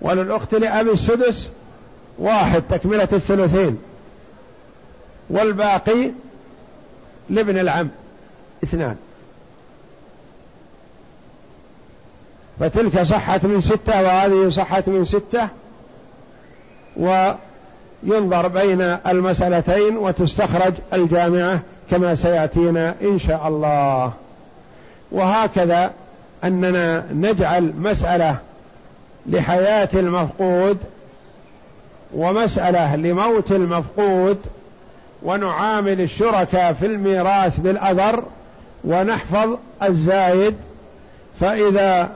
[0.00, 1.48] وللأخت لأبي السدس
[2.18, 3.78] واحد تكملة الثلثين.
[5.30, 6.10] والباقي
[7.30, 7.88] لابن العم.
[8.64, 8.96] اثنان.
[12.60, 15.48] فتلك صحت من ستة وهذه صحت من ستة
[16.96, 21.60] وينظر بين المسألتين وتستخرج الجامعة
[21.90, 24.12] كما سيأتينا إن شاء الله.
[25.12, 25.92] وهكذا
[26.44, 28.36] أننا نجعل مسألة
[29.26, 30.78] لحياة المفقود
[32.14, 34.38] ومسألة لموت المفقود
[35.26, 38.24] ونعامل الشركاء في الميراث بالأذر
[38.84, 40.54] ونحفظ الزايد
[41.40, 42.10] فإذا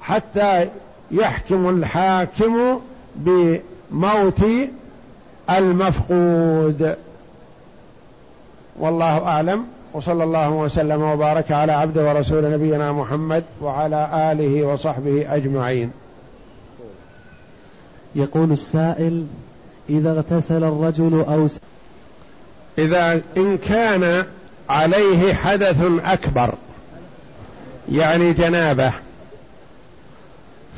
[0.00, 0.68] حتى
[1.10, 2.80] يحكم الحاكم
[3.16, 4.40] بموت
[5.50, 6.96] المفقود.
[8.78, 15.90] والله أعلم وصلى الله وسلم وبارك على عبد ورسول نبينا محمد وعلى آله وصحبه أجمعين.
[18.14, 19.26] يقول السائل
[19.90, 21.46] إذا اغتسل الرجل أو
[22.78, 24.24] إذا إن كان
[24.68, 26.54] عليه حدث أكبر
[27.92, 28.92] يعني جنابة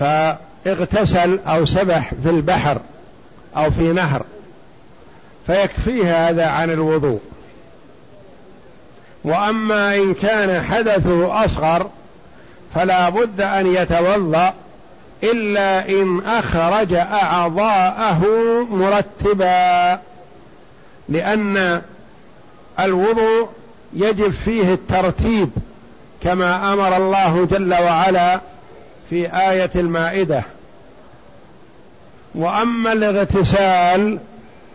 [0.01, 2.81] فاغتسل أو سبح في البحر
[3.57, 4.23] أو في نهر
[5.47, 7.21] فيكفيه هذا عن الوضوء.
[9.25, 11.91] وأما إن كان حدثه أصغر
[12.75, 14.55] فلا بد أن يتوضأ
[15.23, 18.25] إلا إن أخرج أعضاءه
[18.71, 20.01] مرتبا.
[21.09, 21.83] لأن
[22.81, 23.49] الوضوء
[23.93, 25.51] يجب فيه الترتيب
[26.23, 28.41] كما أمر الله جل وعلا
[29.11, 30.43] في آية المائدة.
[32.35, 34.19] وأما الاغتسال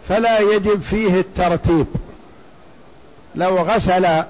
[0.10, 1.88] فلا يجب فيه الترتيب.
[3.36, 4.24] لو غسل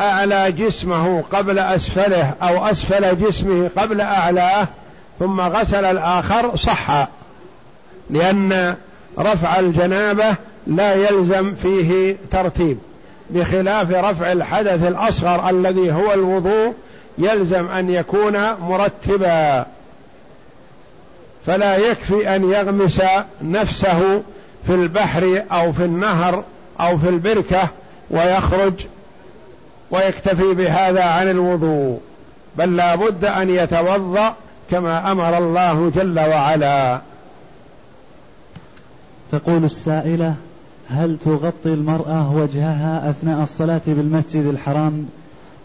[0.00, 4.68] أعلى جسمه قبل أسفله أو أسفل جسمه قبل أعلاه
[5.18, 7.08] ثم غسل الآخر صح
[8.10, 8.76] لأن
[9.18, 10.34] رفع الجنابة
[10.66, 12.78] لا يلزم فيه ترتيب.
[13.30, 16.74] بخلاف رفع الحدث الأصغر الذي هو الوضوء
[17.18, 19.66] يلزم أن يكون مرتبا.
[21.46, 23.02] فلا يكفي أن يغمس
[23.42, 24.22] نفسه
[24.66, 26.44] في البحر أو في النهر
[26.80, 27.68] أو في البركة
[28.10, 28.72] ويخرج
[29.90, 32.00] ويكتفي بهذا عن الوضوء.
[32.56, 34.34] بل لا بد أن يتوضأ
[34.70, 37.00] كما أمر الله جل وعلا.
[39.32, 40.34] تقول السائلة
[40.88, 45.08] هل تغطي المرأة وجهها أثناء الصلاة بالمسجد الحرام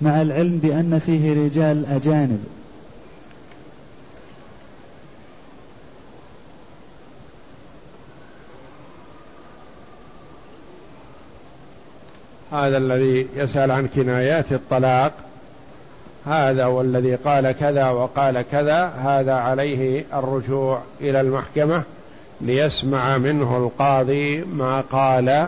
[0.01, 2.43] مع العلم بأن فيه رجال أجانب؟
[12.51, 15.13] هذا الذي يسأل عن كنايات الطلاق
[16.25, 21.83] هذا والذي قال كذا وقال كذا هذا عليه الرجوع إلى المحكمة.
[22.41, 25.47] ليسمع منه القاضي ما قال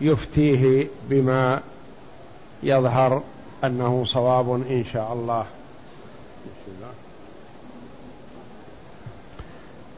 [0.00, 1.60] ويفتيه بما
[2.62, 3.22] يظهر
[3.64, 5.44] أنه صواب إن شاء الله.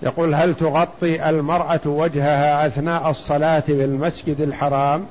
[0.03, 5.07] يقول هل تغطي المرأة وجهها أثناء الصلاة بالمسجد الحرام؟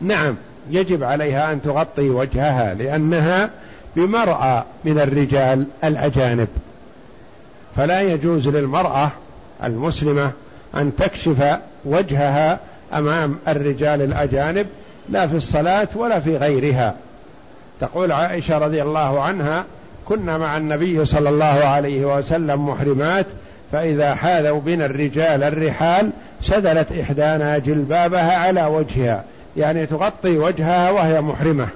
[0.00, 0.36] نعم
[0.70, 3.50] يجب عليها أن تغطي وجهها لأنها
[3.96, 6.48] بمرأة من الرجال الأجانب.
[7.78, 9.10] فلا يجوز للمرأة
[9.64, 10.30] المسلمة
[10.76, 12.58] أن تكشف وجهها
[12.94, 14.66] أمام الرجال الأجانب
[15.08, 16.94] لا في الصلاة ولا في غيرها.
[17.80, 19.64] تقول عائشة رضي الله عنها
[20.04, 23.26] كنا مع النبي صلى الله عليه وسلم محرمات
[23.72, 26.10] فإذا حاذوا بنا الرجال الرحال
[26.42, 29.24] سدلت إحدانا جلبابها على وجهها.
[29.56, 31.68] يعني تغطي وجهها وهي محرمة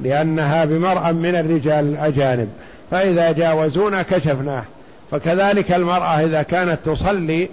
[0.00, 2.48] لأنها بمرأة من الرجال الأجانب.
[2.90, 4.62] فإذا جاوزونا كشفناه.
[5.10, 7.48] فكذلك المرأة إذا كانت تصلي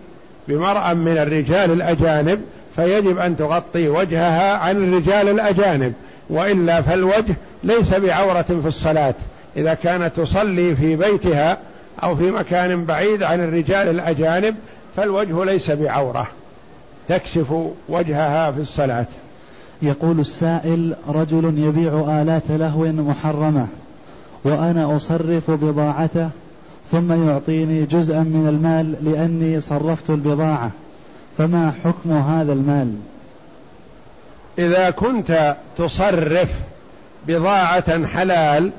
[0.47, 2.41] بمرأة من الرجال الأجانب
[2.75, 5.93] فيجب أن تغطي وجهها عن الرجال الأجانب.
[6.29, 9.13] وإلا فالوجه ليس بعورة في الصلاة.
[9.57, 11.57] إذا كانت تصلي في بيتها
[12.03, 14.55] أو في مكان بعيد عن الرجال الأجانب
[14.97, 16.27] فالوجه ليس بعورة.
[17.09, 17.53] تكشف
[17.89, 19.05] وجهها في الصلاة.
[19.81, 23.67] يقول السائل رجل يبيع آلات لهو محرمة
[24.43, 26.29] وأنا أصرف بضاعته
[26.91, 30.71] ثم يعطيني جزءا من المال لأني صرفت البضاعة.
[31.37, 32.95] فما حكم هذا المال؟
[34.59, 36.49] إذا كنت تصرف
[37.27, 38.71] بضاعة حلال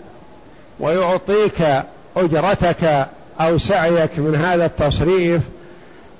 [0.80, 1.82] ويعطيك
[2.16, 3.06] أجرتك
[3.40, 5.42] أو سعيك من هذا التصريف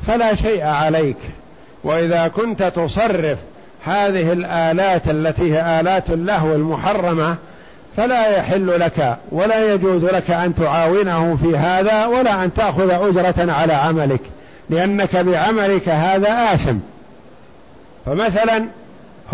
[0.06, 1.16] فلا شيء عليك.
[1.84, 3.38] وإذا كنت تصرف
[3.84, 7.36] هذه الآلات التي هي آلات اللهو المحرمة
[7.96, 13.72] فلا يحل لك ولا يجوز لك أن تعاونه في هذا ولا أن تأخذ أجرة على
[13.72, 14.20] عملك
[14.70, 16.76] لأنك بعملك هذا آثم.
[18.06, 18.64] فمثلا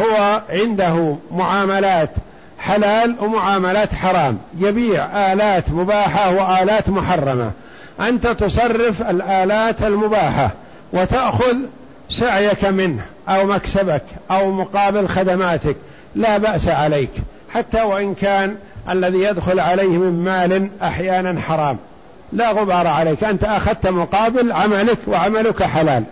[0.00, 2.10] هو عنده معاملات
[2.58, 7.50] حلال ومعاملات حرام يبيع آلات مباحة وآلات محرمة.
[8.00, 10.50] أنت تصرف الآلات المباحة
[10.92, 11.56] وتأخذ
[12.20, 15.76] سعيك منه أو مكسبك أو مقابل خدماتك
[16.14, 17.10] لا بأس عليك.
[17.54, 18.56] حتى وإن كان
[18.90, 21.76] الذي يدخل عليه من مال أحيانا حرام.
[22.32, 23.24] لا غبار عليك.
[23.24, 26.04] أنت أخذت مقابل عملك وعملك حلال.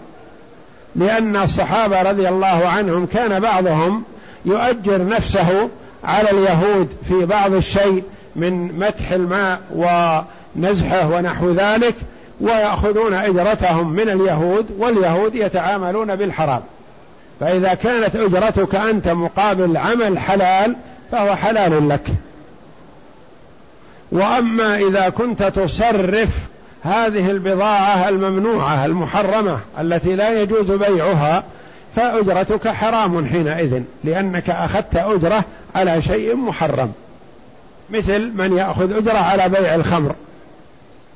[0.97, 4.03] لأن الصحابة رضي الله عنهم كان بعضهم
[4.45, 5.69] يؤجر نفسه
[6.05, 8.03] على اليهود في بعض الشيء
[8.37, 11.95] من مدح الماء ونزحه ونحو ذلك
[12.41, 16.61] ويأخذون أجرتهم من اليهود واليهود يتعاملون بالحرام.
[17.41, 20.77] فإذا كانت أجرتك أنت مقابل عمل حلال
[21.13, 22.09] فهو حلال لك.
[24.13, 26.29] وأما إذا كنت تصرف
[26.83, 31.45] هذه البضاعة الممنوعة المحرمة التي لا يجوز بيعها
[31.97, 35.45] فأجرتك حرام حينئذ لأنك أخذت أجرة
[35.75, 36.93] على شيء محرم.
[37.91, 40.15] مثل من يأخذ أجرة على بيع الخمر.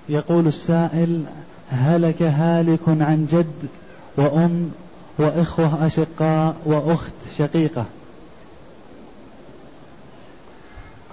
[0.09, 1.25] يقول السائل
[1.71, 3.69] هلك هالك عن جد
[4.17, 4.71] وأم
[5.19, 7.85] وإخوة أشقاء وأخت شقيقة.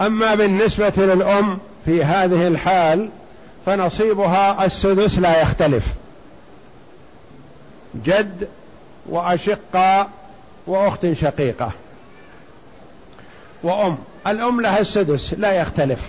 [0.02, 3.10] أما بالنسبة للأم في هذه الحال
[3.66, 5.84] فنصيبها السدس لا يختلف.
[8.06, 8.48] جد
[9.10, 10.08] وأشقاء
[10.68, 11.72] وأخت شقيقة.
[13.64, 13.98] وأم
[14.28, 16.00] الأم لها السدس لا يختلف.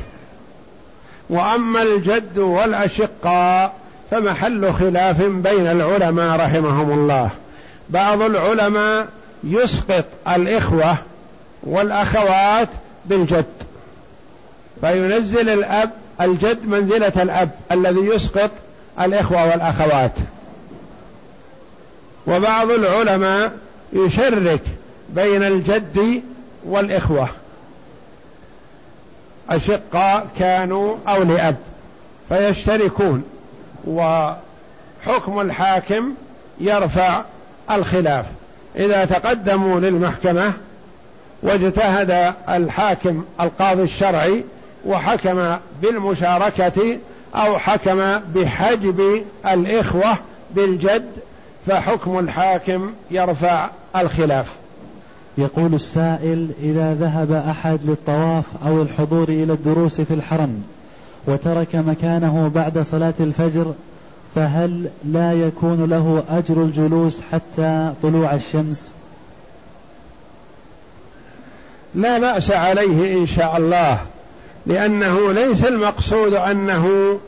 [1.31, 3.75] وأما الجد والأشقاء
[4.11, 7.31] فمحل خلاف بين العلماء رحمهم الله.
[7.91, 9.07] بعض العلماء
[9.45, 10.97] يسقط الإخوة
[11.63, 12.69] والأخوات
[13.05, 13.70] بالجد.
[14.81, 18.51] فينزل الأب الجد منزلة الأب الذي يسقط
[19.01, 20.13] الإخوة والأخوات.
[22.27, 23.53] وبعض العلماء
[23.93, 24.61] يشرك
[25.09, 26.23] بين الجد
[26.65, 27.29] والإخوة.
[29.51, 31.57] أشقاء كانوا أو لأب
[32.29, 33.25] فيشتركون
[33.87, 36.15] وحكم الحاكم
[36.61, 37.23] يرفع
[37.71, 38.25] الخلاف.
[38.77, 40.53] إذا تقدموا للمحكمة
[41.43, 44.45] واجتهد الحاكم القاضي الشرعي
[44.87, 46.99] وحكم بالمشاركة
[47.35, 50.19] أو حكم بحجب الإخوة
[50.55, 51.11] بالجد
[51.67, 54.47] فحكم الحاكم يرفع الخلاف.
[55.39, 60.63] يقول السائل إذا ذهب أحد للطواف أو الحضور إلى الدروس في الحرم
[61.27, 63.75] وترك مكانه بعد صلاة الفجر
[64.35, 68.91] فهل لا يكون له أجر الجلوس حتى طلوع الشمس؟
[71.95, 73.99] لا بأس عليه إن شاء الله.
[74.67, 77.19] لأنه ليس المقصود أنه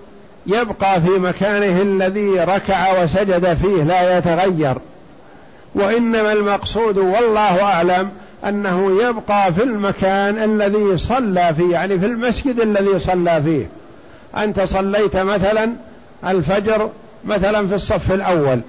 [0.47, 4.75] يبقى في مكانه الذي ركع وسجد فيه لا يتغير.
[5.75, 8.11] وإنما المقصود والله أعلم
[8.49, 13.67] أنه يبقى في المكان الذي صلى فيه يعني في المسجد الذي صلى فيه.
[14.43, 15.73] أنت صليت مثلا
[16.27, 16.91] الفجر
[17.25, 18.61] مثلا في الصف الأول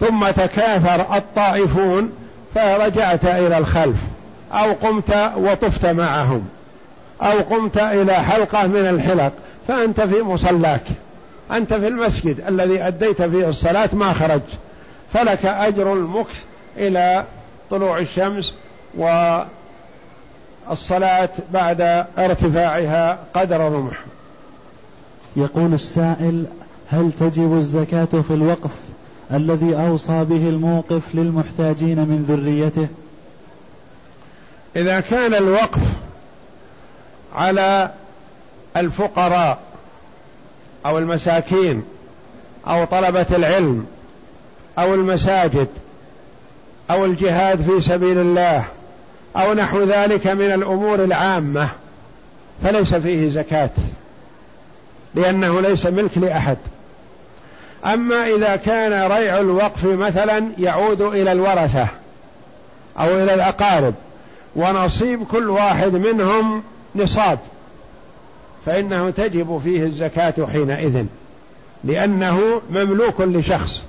[0.00, 2.12] ثم تكاثر الطائفون
[2.54, 3.96] فرجعت إلى الخلف
[4.52, 6.44] أو قمت وطفت معهم.
[7.22, 9.32] أو قمت إلى حلقة من الحلق
[9.68, 10.82] فأنت في مصلاك
[11.52, 14.48] أنت في المسجد الذي أديت فيه الصلاة ما خرجت.
[15.12, 16.42] فلك أجر المكث
[16.76, 17.24] إلى
[17.70, 18.54] طلوع الشمس
[20.68, 21.80] والصلاة بعد
[22.18, 24.04] ارتفاعها قدر رمح.
[25.36, 26.44] يقول السائل
[26.90, 28.70] هل تجب الزكاة في الوقف
[29.32, 32.86] الذي أوصى به الموقف للمحتاجين من ذريته؟
[34.76, 35.82] إذا كان الوقف
[37.34, 37.90] على
[38.76, 39.58] الفقراء
[40.86, 41.84] أو المساكين
[42.68, 43.86] أو طلبة العلم
[44.78, 45.68] أو المساجد
[46.90, 48.64] أو الجهاد في سبيل الله
[49.36, 51.68] أو نحو ذلك من الأمور العامة
[52.62, 53.70] فليس فيه زكاة
[55.14, 56.56] لأنه ليس ملك لأحد.
[57.84, 61.86] أما إذا كان ريع الوقف مثلا يعود إلى الورثة
[63.00, 63.94] أو إلى الأقارب
[64.56, 66.62] ونصيب كل واحد منهم
[66.96, 67.38] نصاب
[68.66, 71.04] فإنه تجب فيه الزكاة حينئذ
[71.84, 73.82] لأنه مملوك لشخص.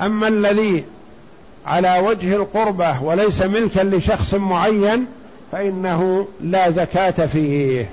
[0.00, 0.84] أما الذي
[1.66, 5.06] على وجه القربة وليس ملكا لشخص معين
[5.52, 7.90] فإنه لا زكاة فيه.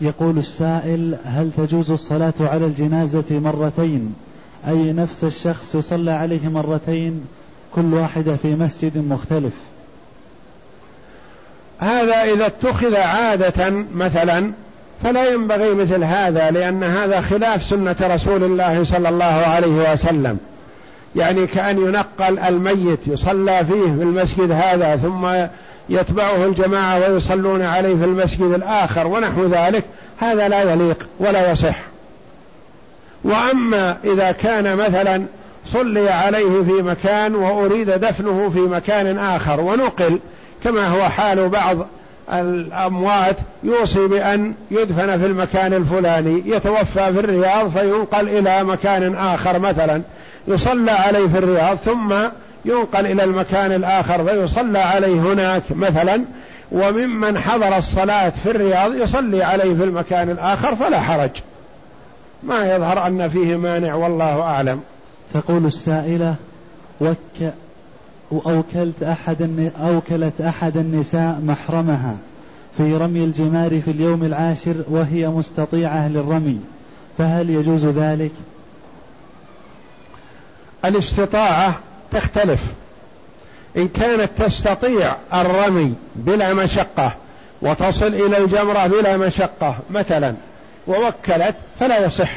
[0.00, 4.14] يقول السائل هل تجوز الصلاة على الجنازة مرتين؟
[4.68, 7.24] أي نفس الشخص يصلى عليه مرتين
[7.74, 9.52] كل واحدة في مسجد مختلف.
[11.78, 14.52] هذا إذا اتخذ عادة مثلا
[15.02, 20.38] فلا ينبغي مثل هذا لأن هذا خلاف سنة رسول الله صلى الله عليه وسلم.
[21.16, 25.26] يعني كأن ينقل الميت يصلى فيه في المسجد هذا ثم
[25.88, 29.84] يتبعه الجماعة ويصلون عليه في المسجد الآخر ونحو ذلك
[30.18, 31.76] هذا لا يليق ولا يصح.
[33.24, 35.24] وأما إذا كان مثلا
[35.72, 40.18] صلي عليه في مكان وأريد دفنه في مكان آخر ونقل
[40.64, 41.76] كما هو حال بعض
[42.32, 50.02] الأموات يوصي بأن يدفن في المكان الفلاني يتوفى في الرياض فينقل إلى مكان آخر مثلا.
[50.48, 52.14] يصلى عليه في الرياض ثم
[52.64, 56.24] ينقل إلى المكان الآخر فيصلى عليه هناك مثلا.
[56.72, 61.30] وممن حضر الصلاة في الرياض يصلي عليه في المكان الآخر فلا حرج.
[62.42, 64.80] ما يظهر أن فيه مانع والله أعلم.
[65.34, 66.34] تقول السائلة
[67.00, 67.52] وك
[68.46, 72.16] أوكلت أحد أوكلت أحد النساء محرمها
[72.76, 76.60] في رمي الجمار في اليوم العاشر وهي مستطيعة للرمي
[77.18, 78.32] فهل يجوز ذلك؟
[80.84, 81.78] الاستطاعة
[82.12, 82.62] تختلف.
[83.76, 87.14] إن كانت تستطيع الرمي بلا مشقة
[87.62, 90.34] وتصل إلى الجمرة بلا مشقة مثلا
[90.86, 92.30] ووكلت فلا يصح.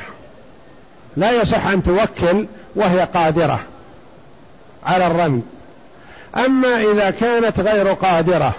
[1.18, 2.46] لا يصح أن توكل
[2.76, 3.60] وهي قادرة
[4.86, 5.42] على الرمي.
[6.46, 8.54] أما إذا كانت غير قادرة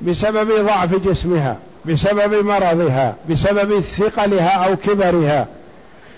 [0.00, 5.46] بسبب ضعف جسمها بسبب مرضها بسبب ثقلها أو كبرها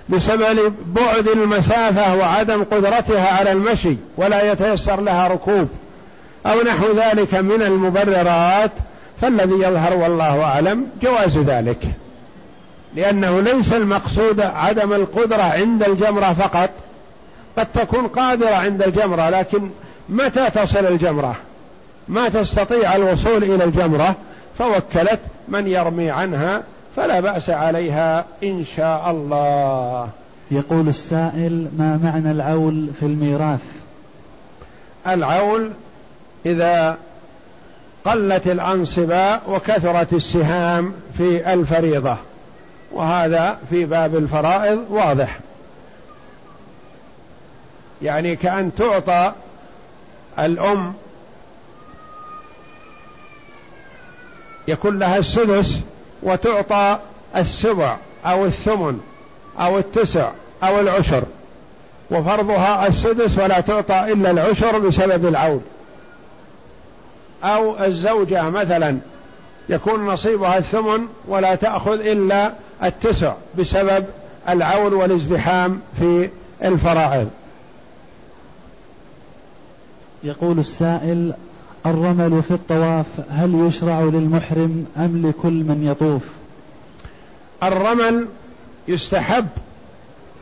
[0.08, 5.68] بسبب بعد المسافة وعدم قدرتها على المشي ولا يتيسر لها ركوب
[6.46, 8.70] أو نحو ذلك من المبررات
[9.20, 11.88] فالذي يظهر والله أعلم جواز ذلك.
[12.96, 16.70] لأنه ليس المقصود عدم القدرة عند الجمرة فقط
[17.58, 19.70] قد تكون قادرة عند الجمرة لكن
[20.08, 21.36] متى تصل الجمرة؟
[22.08, 24.14] ما تستطيع الوصول إلى الجمرة؟
[24.58, 26.62] فوكلت من يرمي عنها
[26.96, 30.08] فلا بأس عليها إن شاء الله.
[30.50, 33.60] يقول السائل ما معنى العول في الميراث؟
[35.06, 35.70] العول
[36.46, 36.96] إذا
[38.04, 42.16] قلت الأنصبة وكثرت السهام في الفريضة
[42.92, 45.38] وهذا في باب الفرائض واضح.
[48.02, 49.32] يعني كأن تعطى
[50.38, 50.94] الأم
[54.68, 55.74] يكون لها السدس
[56.22, 56.98] وتعطى
[57.36, 59.00] السبع أو الثمن
[59.60, 60.30] أو التسع
[60.62, 61.22] أو العشر
[62.10, 65.62] وفرضها السدس ولا تعطى إلا العشر بسبب العود.
[67.44, 68.98] أو الزوجة مثلا
[69.68, 72.52] يكون نصيبها الثمن ولا تأخذ إلا
[72.84, 74.04] التسع بسبب
[74.48, 76.30] العول والازدحام في
[76.64, 77.30] الفرائض.
[80.24, 81.32] يقول السائل
[81.86, 86.22] الرمل في الطواف هل يشرع للمحرم أم لكل من يطوف؟
[87.62, 88.28] الرمل
[88.88, 89.46] يستحب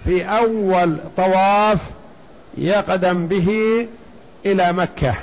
[0.04, 1.78] في أول طواف
[2.58, 3.48] يقدم به
[4.46, 5.14] إلى مكة.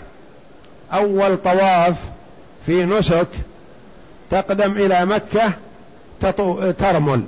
[0.93, 1.95] أول طواف
[2.65, 3.27] في نسك
[4.31, 5.53] تقدم إلى مكة
[6.71, 7.23] ترمل.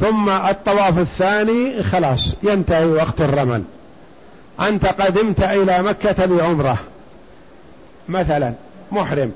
[0.00, 3.62] ثم الطواف الثاني خلاص ينتهي وقت الرمل.
[4.60, 6.76] أنت قدمت إلى مكة بعمرة.
[8.08, 8.52] مثلا
[8.92, 9.32] محرم.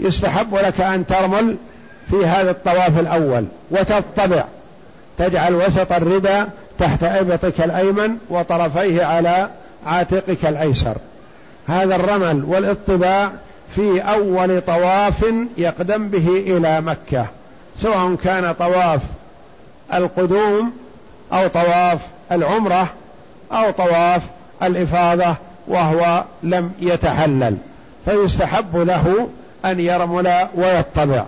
[0.00, 1.56] يستحب لك أن ترمل
[2.10, 4.44] في هذا الطواف الأول وتطبع.
[5.18, 6.44] تجعل وسط الردى
[6.78, 9.48] تحت إبطك الأيمن وطرفيه على
[9.86, 10.96] عاتقك الأيسر.
[11.66, 13.30] هذا الرمل والاطباع
[13.74, 15.24] في أول طواف
[15.56, 17.26] يقدم به إلى مكة.
[17.82, 19.00] سواء كان طواف
[19.94, 20.72] القدوم
[21.32, 21.98] أو طواف
[22.32, 22.88] العمرة
[23.54, 24.22] أو طواف
[24.62, 25.34] الإفاضة
[25.66, 27.56] وهو لم يتحلل
[28.04, 29.28] فيستحب له
[29.64, 31.24] أن يرمل ويطبع.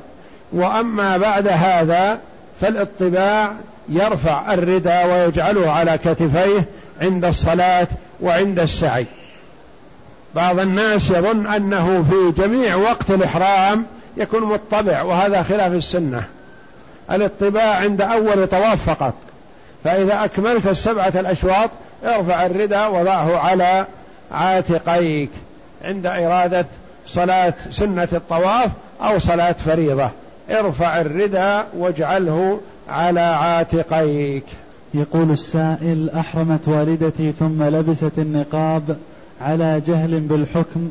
[0.52, 2.18] وأما بعد هذا
[2.60, 3.52] فالاطباع
[3.88, 6.64] يرفع الردى ويجعله على كتفيه
[7.02, 7.86] عند الصلاة
[8.20, 9.06] وعند السعي.
[10.34, 13.84] بعض الناس يظن أنه في جميع وقت الإحرام
[14.16, 16.24] يكون مطبع وهذا خلاف السنة.
[17.10, 19.14] الاطباع عند أول طواف فقط.
[19.84, 21.70] فإذا أكملت السبعة الأشواط
[22.04, 23.86] ارفع الردى وضعه على
[24.32, 25.30] عاتقيك
[25.84, 26.66] عند إرادة
[27.06, 28.70] صلاة سنة الطواف
[29.00, 30.10] أو صلاة فريضة.
[30.50, 34.44] ارفع الردى واجعله على عاتقيك.
[34.94, 38.96] يقول السائل أحرمت والدتي ثم لبست النقاب
[39.40, 40.90] على جهل بالحكم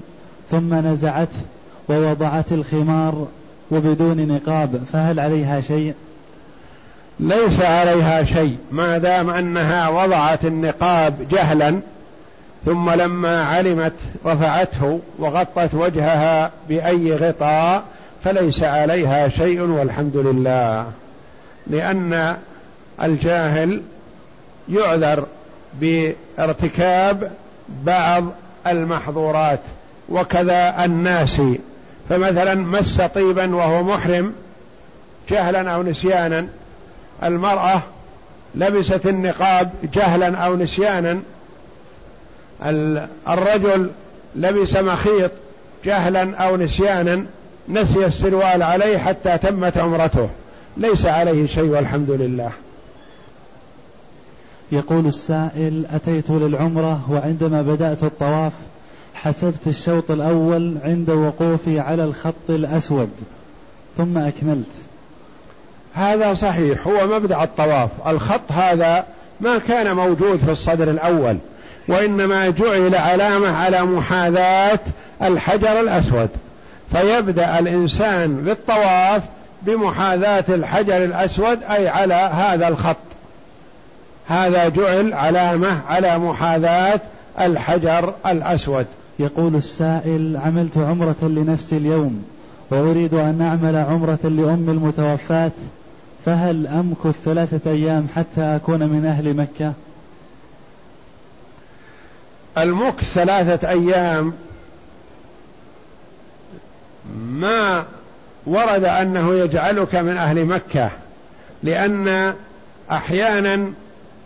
[0.52, 1.40] ثم نزعته
[1.90, 3.28] ووضعت الخمار
[3.72, 5.94] وبدون نقاب فهل عليها شيء؟
[7.20, 8.58] ليس عليها شيء.
[8.72, 11.80] ما دام أنها وضعت النقاب جهلا
[12.66, 13.94] ثم لما علمت
[14.26, 17.84] رفعته وغطت وجهها بأي غطاء
[18.24, 20.86] فليس عليها شيء والحمد لله.
[21.68, 22.36] لأن
[23.04, 23.82] الجاهل
[24.70, 25.26] يعذر
[25.74, 27.32] بارتكاب
[27.84, 28.24] بعض
[28.68, 29.60] المحظورات
[30.10, 31.42] وكذا الناس.
[32.10, 34.34] فمثلا مس طيبا وهو محرم
[35.30, 36.48] جهلا أو نسيانا
[37.24, 37.82] المرأة
[38.56, 41.20] لبست النقاب جهلا أو نسيانا.
[43.28, 43.90] الرجل
[44.36, 45.32] لبس مخيط
[45.86, 47.26] جهلا أو نسيانا
[47.70, 50.30] نسي السروال عليه حتى تمت عمرته.
[50.78, 52.52] ليس عليه شيء والحمد لله.
[54.72, 58.54] يقول السائل أتيت للعمرة وعندما بدأت الطواف
[59.14, 63.10] حسبت الشوط الأول عند وقوفي على الخط الأسود
[63.98, 64.66] ثم أكملت.
[65.96, 67.90] هذا صحيح هو مبدأ الطواف.
[68.08, 69.04] الخط هذا
[69.42, 71.38] ما كان موجود في الصدر الأول
[71.88, 74.80] وإنما جعل علامة على محاذاة
[75.24, 76.30] الحجر الأسود.
[76.92, 79.22] فيبدأ الإنسان بالطواف
[79.62, 82.98] بمحاذاة الحجر الأسود أي على هذا الخط.
[84.28, 87.00] هذا جعل علامة على محاذاة
[87.42, 88.86] الحجر الأسود.
[89.20, 92.24] يقول السائل عملت عمرة لنفسي اليوم
[92.72, 95.52] وأريد أن أعمل عمرة لأم المتوفاة.
[96.26, 99.74] فهل أمكث ثلاثة أيام حتى أكون من أهل مكة؟
[102.58, 104.34] المكث ثلاثة أيام
[107.16, 107.86] ما
[108.46, 110.90] ورد أنه يجعلك من أهل مكة
[111.64, 112.34] لأن
[112.92, 113.72] أحيانا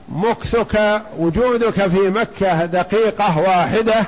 [0.10, 4.06] مكثك وجودك في مكة دقيقة واحدة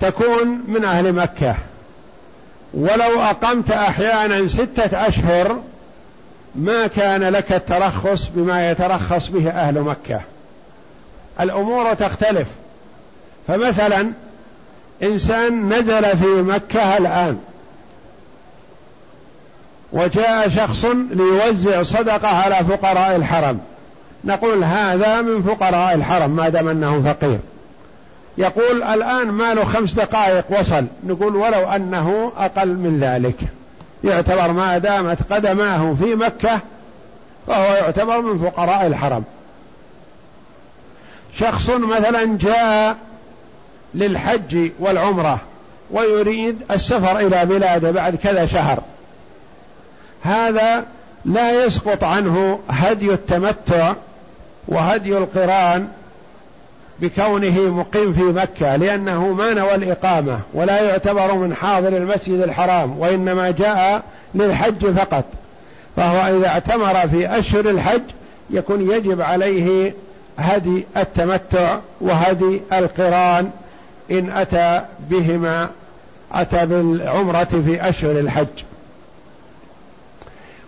[0.00, 1.54] تكون من أهل مكة.
[2.74, 5.62] ولو أقمت أحيانا ستة أشهر
[6.58, 10.20] ما كان لك الترخص بما يترخص به أهل مكة.
[11.40, 12.48] الأمور تختلف.
[13.48, 14.10] فمثلا
[15.02, 17.38] إنسان نزل في مكة الآن.
[19.92, 23.60] وجاء شخص ليوزع صدقة على فقراء الحرم.
[24.24, 27.38] نقول هذا من فقراء الحرم ما دام أنه فقير.
[28.38, 30.84] يقول الآن ماله خمس دقائق وصل.
[31.06, 33.36] نقول ولو أنه أقل من ذلك.
[34.04, 36.60] يعتبر ما دامت قدماه في مكة
[37.46, 39.24] فهو يعتبر من فقراء الحرم.
[41.38, 42.96] شخص مثلا جاء
[43.94, 45.38] للحج والعمرة
[45.90, 48.78] ويريد السفر إلى بلاده بعد كذا شهر.
[50.22, 50.84] هذا
[51.24, 53.92] لا يسقط عنه هدي التمتع
[54.68, 55.88] وهدي القران
[57.00, 63.50] بكونه مقيم في مكة لأنه ما نوى الإقامة ولا يعتبر من حاضر المسجد الحرام وإنما
[63.50, 64.02] جاء
[64.34, 65.24] للحج فقط.
[65.96, 68.02] فهو إذا اعتمر في أشهر الحج
[68.50, 69.94] يكون يجب عليه
[70.38, 73.50] هدي التمتع وهدي القران
[74.10, 75.68] إن أتى بهما
[76.32, 78.46] أتى بالعمرة في أشهر الحج.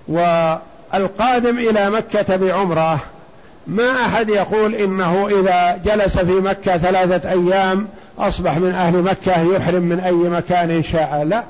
[0.09, 3.01] والقادم إلى مكة بعمرة
[3.67, 7.89] ما أحد يقول إنه إذا جلس في مكة ثلاثة أيام
[8.19, 11.25] أصبح من أهل مكة يحرم من أي مكان شاء.
[11.25, 11.45] لا.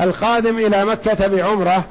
[0.00, 1.84] القادم إلى مكة بعمرة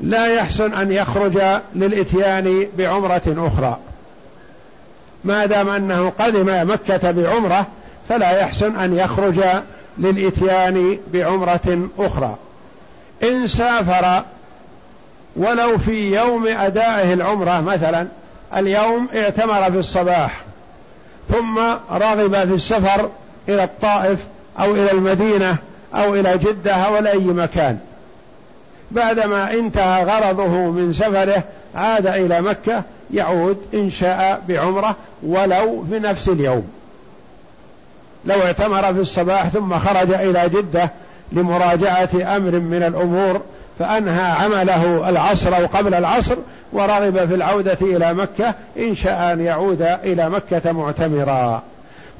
[0.00, 1.38] لا يحسن أن يخرج
[1.74, 3.78] للإتيان بعمرة أخرى.
[5.24, 7.66] ما دام أنه قدم مكة بعمرة
[8.08, 9.40] فلا يحسن أن يخرج
[9.98, 12.36] للإتيان بعمرة أخرى.
[13.22, 14.22] إن سافر
[15.36, 18.06] ولو في يوم أدائه العمرة مثلا
[18.56, 20.42] اليوم اعتمر في الصباح
[21.32, 21.58] ثم
[21.90, 23.10] رغب في السفر
[23.48, 24.18] إلى الطائف
[24.60, 25.56] أو إلى المدينة
[25.94, 27.78] أو إلى جدة أو إلى أي مكان.
[28.90, 31.42] بعدما انتهى غرضه من سفره
[31.74, 32.82] عاد إلى مكة
[33.12, 36.68] يعود إن شاء بعمرة ولو في نفس اليوم.
[38.24, 40.90] لو اعتمر في الصباح ثم خرج إلى جدة
[41.32, 43.42] لمراجعة أمر من الأمور
[43.78, 46.36] فأنهى عمله العصر أو قبل العصر
[46.72, 51.62] ورغب في العودة إلى مكة إن شاء أن يعود إلى مكة معتمرا.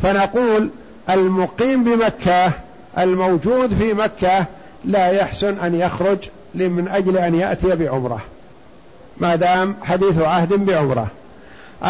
[0.02, 0.70] فنقول
[1.10, 2.52] المقيم بمكة
[2.98, 4.44] الموجود في مكة
[4.84, 6.18] لا يحسن أن يخرج
[6.54, 8.20] من أجل أن يأتي بعمرة.
[9.16, 11.06] ما دام حديث عهد بعمرة.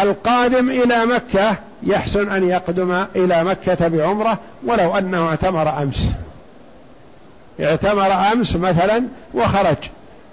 [0.03, 6.05] القادم إلى مكة يحسن أن يقدم إلى مكة بعمرة ولو أنه اعتمر أمس.
[7.59, 9.03] اعتمر أمس مثلا
[9.33, 9.77] وخرج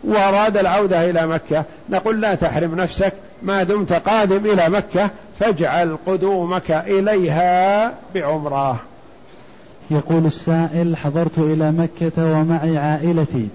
[0.04, 1.64] وأراد العودة إلى مكة.
[1.90, 3.12] نقول لا تحرم نفسك
[3.42, 5.10] ما دمت قادم إلى مكة
[5.40, 8.80] فاجعل قدومك إليها بعمرة.
[9.90, 13.48] يقول السائل حضرت إلى مكة ومعي عائلتي.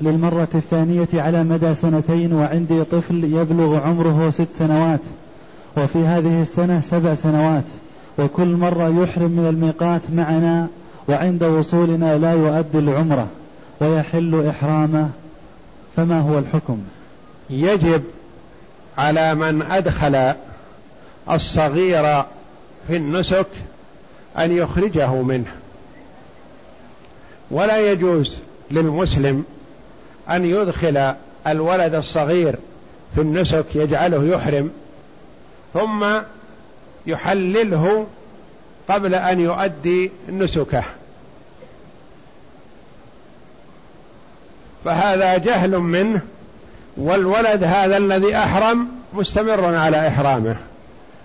[0.00, 5.00] للمرة الثانية على مدى سنتين وعندي طفل يبلغ عمره ست سنوات
[5.76, 7.64] وفي هذه السنة سبع سنوات
[8.18, 10.66] وكل مرة يحرم من الميقات معنا
[11.08, 13.26] وعند وصولنا لا يؤدي العمرة
[13.80, 15.08] ويحل إحرامه
[15.96, 16.78] فما هو الحكم؟
[17.50, 18.02] يجب
[18.98, 20.34] على من أدخل
[21.30, 22.24] الصغير
[22.88, 23.46] في النسك
[24.38, 25.52] أن يخرجه منه.
[27.50, 28.36] ولا يجوز
[28.70, 29.44] للمسلم
[30.30, 31.14] أن يدخل
[31.46, 32.56] الولد الصغير
[33.14, 34.70] في النسك يجعله يحرم
[35.74, 36.06] ثم
[37.06, 38.06] يحلله
[38.88, 40.84] قبل أن يؤدي نسكه.
[44.84, 46.20] فهذا جهل منه
[46.96, 50.56] والولد هذا الذي أحرم مستمر على إحرامه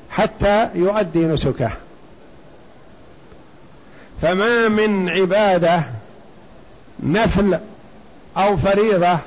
[0.09, 1.71] حتى يؤدي نسكه.
[4.21, 5.83] فما من عبادة
[6.99, 7.59] نفل
[8.37, 9.17] أو فريضة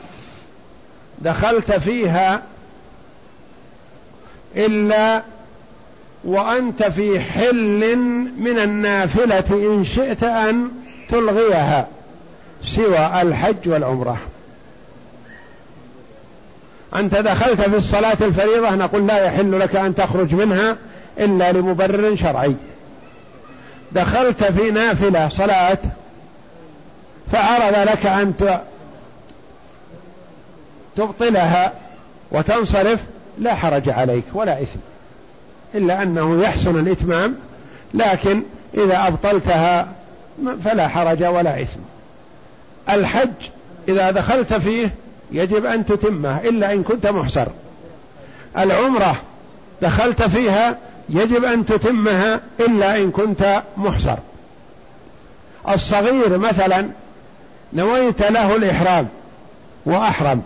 [1.18, 2.42] دخلت فيها
[4.56, 5.22] إلا
[6.24, 7.96] وأنت في حل
[8.38, 10.68] من النافلة إن شئت أن
[11.08, 11.86] تلغيها
[12.66, 14.16] سوى الحج والعمرة.
[16.96, 20.76] أنت دخلت في الصلاة الفريضة نقول لا يحل لك أن تخرج منها
[21.18, 22.54] إلا لمبرر شرعي.
[23.92, 25.78] دخلت في نافلة صلاة
[27.32, 28.34] فعرض لك أن
[30.96, 31.72] تبطلها
[32.32, 33.00] وتنصرف
[33.38, 34.89] لا حرج عليك ولا إثم.
[35.74, 37.34] إلا أنه يحسن الإتمام
[37.94, 38.42] لكن
[38.74, 39.88] إذا أبطلتها
[40.64, 41.80] فلا حرج ولا إثم.
[42.90, 43.32] الحج
[43.88, 44.90] إذا دخلت فيه
[45.32, 47.48] يجب أن تتمه إلا إن كنت محسر
[48.58, 49.16] العمرة
[49.82, 50.76] دخلت فيها
[51.08, 54.18] يجب أن تتمها إلا إن كنت محسر
[55.68, 56.88] الصغير مثلا
[57.72, 59.08] نويت له الإحرام
[59.86, 60.42] وأحرم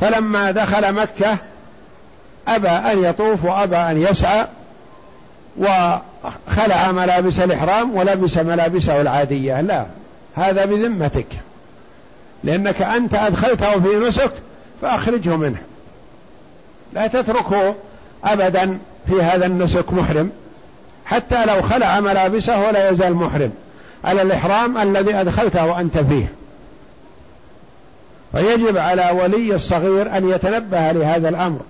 [0.00, 1.36] فلما دخل مكة
[2.48, 4.46] أبى أن يطوف وأبى أن يسعى
[5.58, 9.60] وخلع ملابس الإحرام ولبس ملابسه العادية.
[9.60, 9.86] لا
[10.34, 11.26] هذا بذمتك
[12.44, 14.32] لأنك أنت أدخلته في نسك
[14.82, 15.58] فأخرجه منه.
[16.92, 17.74] لا تتركه
[18.24, 20.30] أبدا في هذا النسك محرم
[21.04, 23.50] حتى لو خلع ملابسه ولا يزال محرم
[24.04, 26.32] على الإحرام الذي أدخلته وأنت فيه.
[28.32, 31.60] فيجب على ولي الصغير أن يتنبه لهذا الأمر.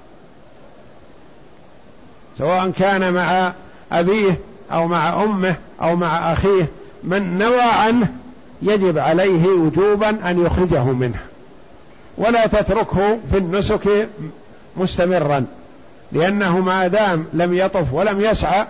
[2.38, 3.52] سواء كان مع
[3.92, 4.38] أبيه
[4.72, 6.68] أو مع أمه أو مع أخيه
[7.04, 8.08] من نوى عنه
[8.62, 11.18] يجب عليه وجوبا أن يخرجه منه.
[12.18, 14.08] ولا تتركه في النسك
[14.76, 15.44] مستمرا
[16.12, 18.66] لأنه ما دام لم يطف ولم يسعى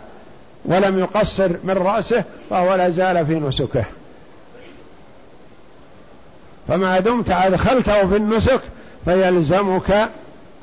[0.64, 3.84] ولم يقصر من رأسه فهو لا زال في نسكه.
[6.68, 8.60] فما دمت أدخلته في النسك
[9.04, 10.08] فيلزمك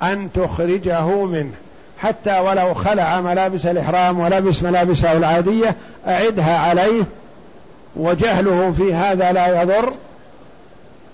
[0.04, 1.54] أن تخرجه منه.
[2.00, 5.76] حتى ولو خلع ملابس الإحرام ولبس ملابسه العادية
[6.08, 7.04] أعدها عليه
[7.96, 9.94] وجهله في هذا لا يضر.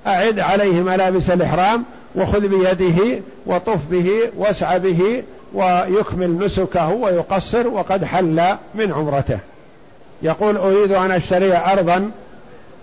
[0.07, 1.83] أعد عليه ملابس الإحرام
[2.15, 5.23] وخذ بيده وطف به واسع به
[5.53, 8.41] ويكمل نسكه ويقصر وقد حل
[8.75, 9.39] من عمرته.
[10.21, 12.11] يقول أريد أن أشتري أرضا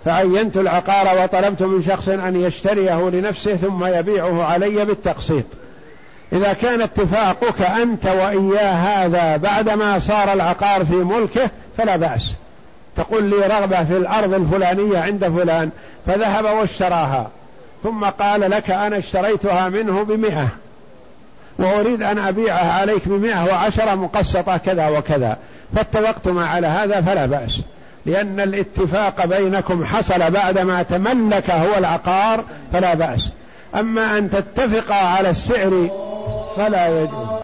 [0.05, 5.45] فعينت العقار وطلبت من شخص أن يشتريه لنفسه ثم يبيعه علي بالتقسيط.
[6.33, 12.33] إذا كان اتفاقك أنت وإياه هذا بعدما صار العقار في ملكه فلا بأس.
[12.97, 15.71] تقول لي رغبة في الأرض الفلانية عند فلان
[16.07, 17.31] فذهب واشتراها.
[17.83, 20.49] ثم قال لك أنا اشتريتها منه بمئة
[21.59, 25.37] وأريد أن أبيعها عليك بمئة وعشرة مقسطة كذا وكذا.
[25.77, 27.61] فاتفقتم على هذا فلا بأس.
[28.07, 33.29] لأن الاتفاق بينكم حصل بعدما تملك هو العقار فلا بأس.
[33.75, 35.89] أما أن تتفقا على السعر
[36.57, 37.41] فلا يجوز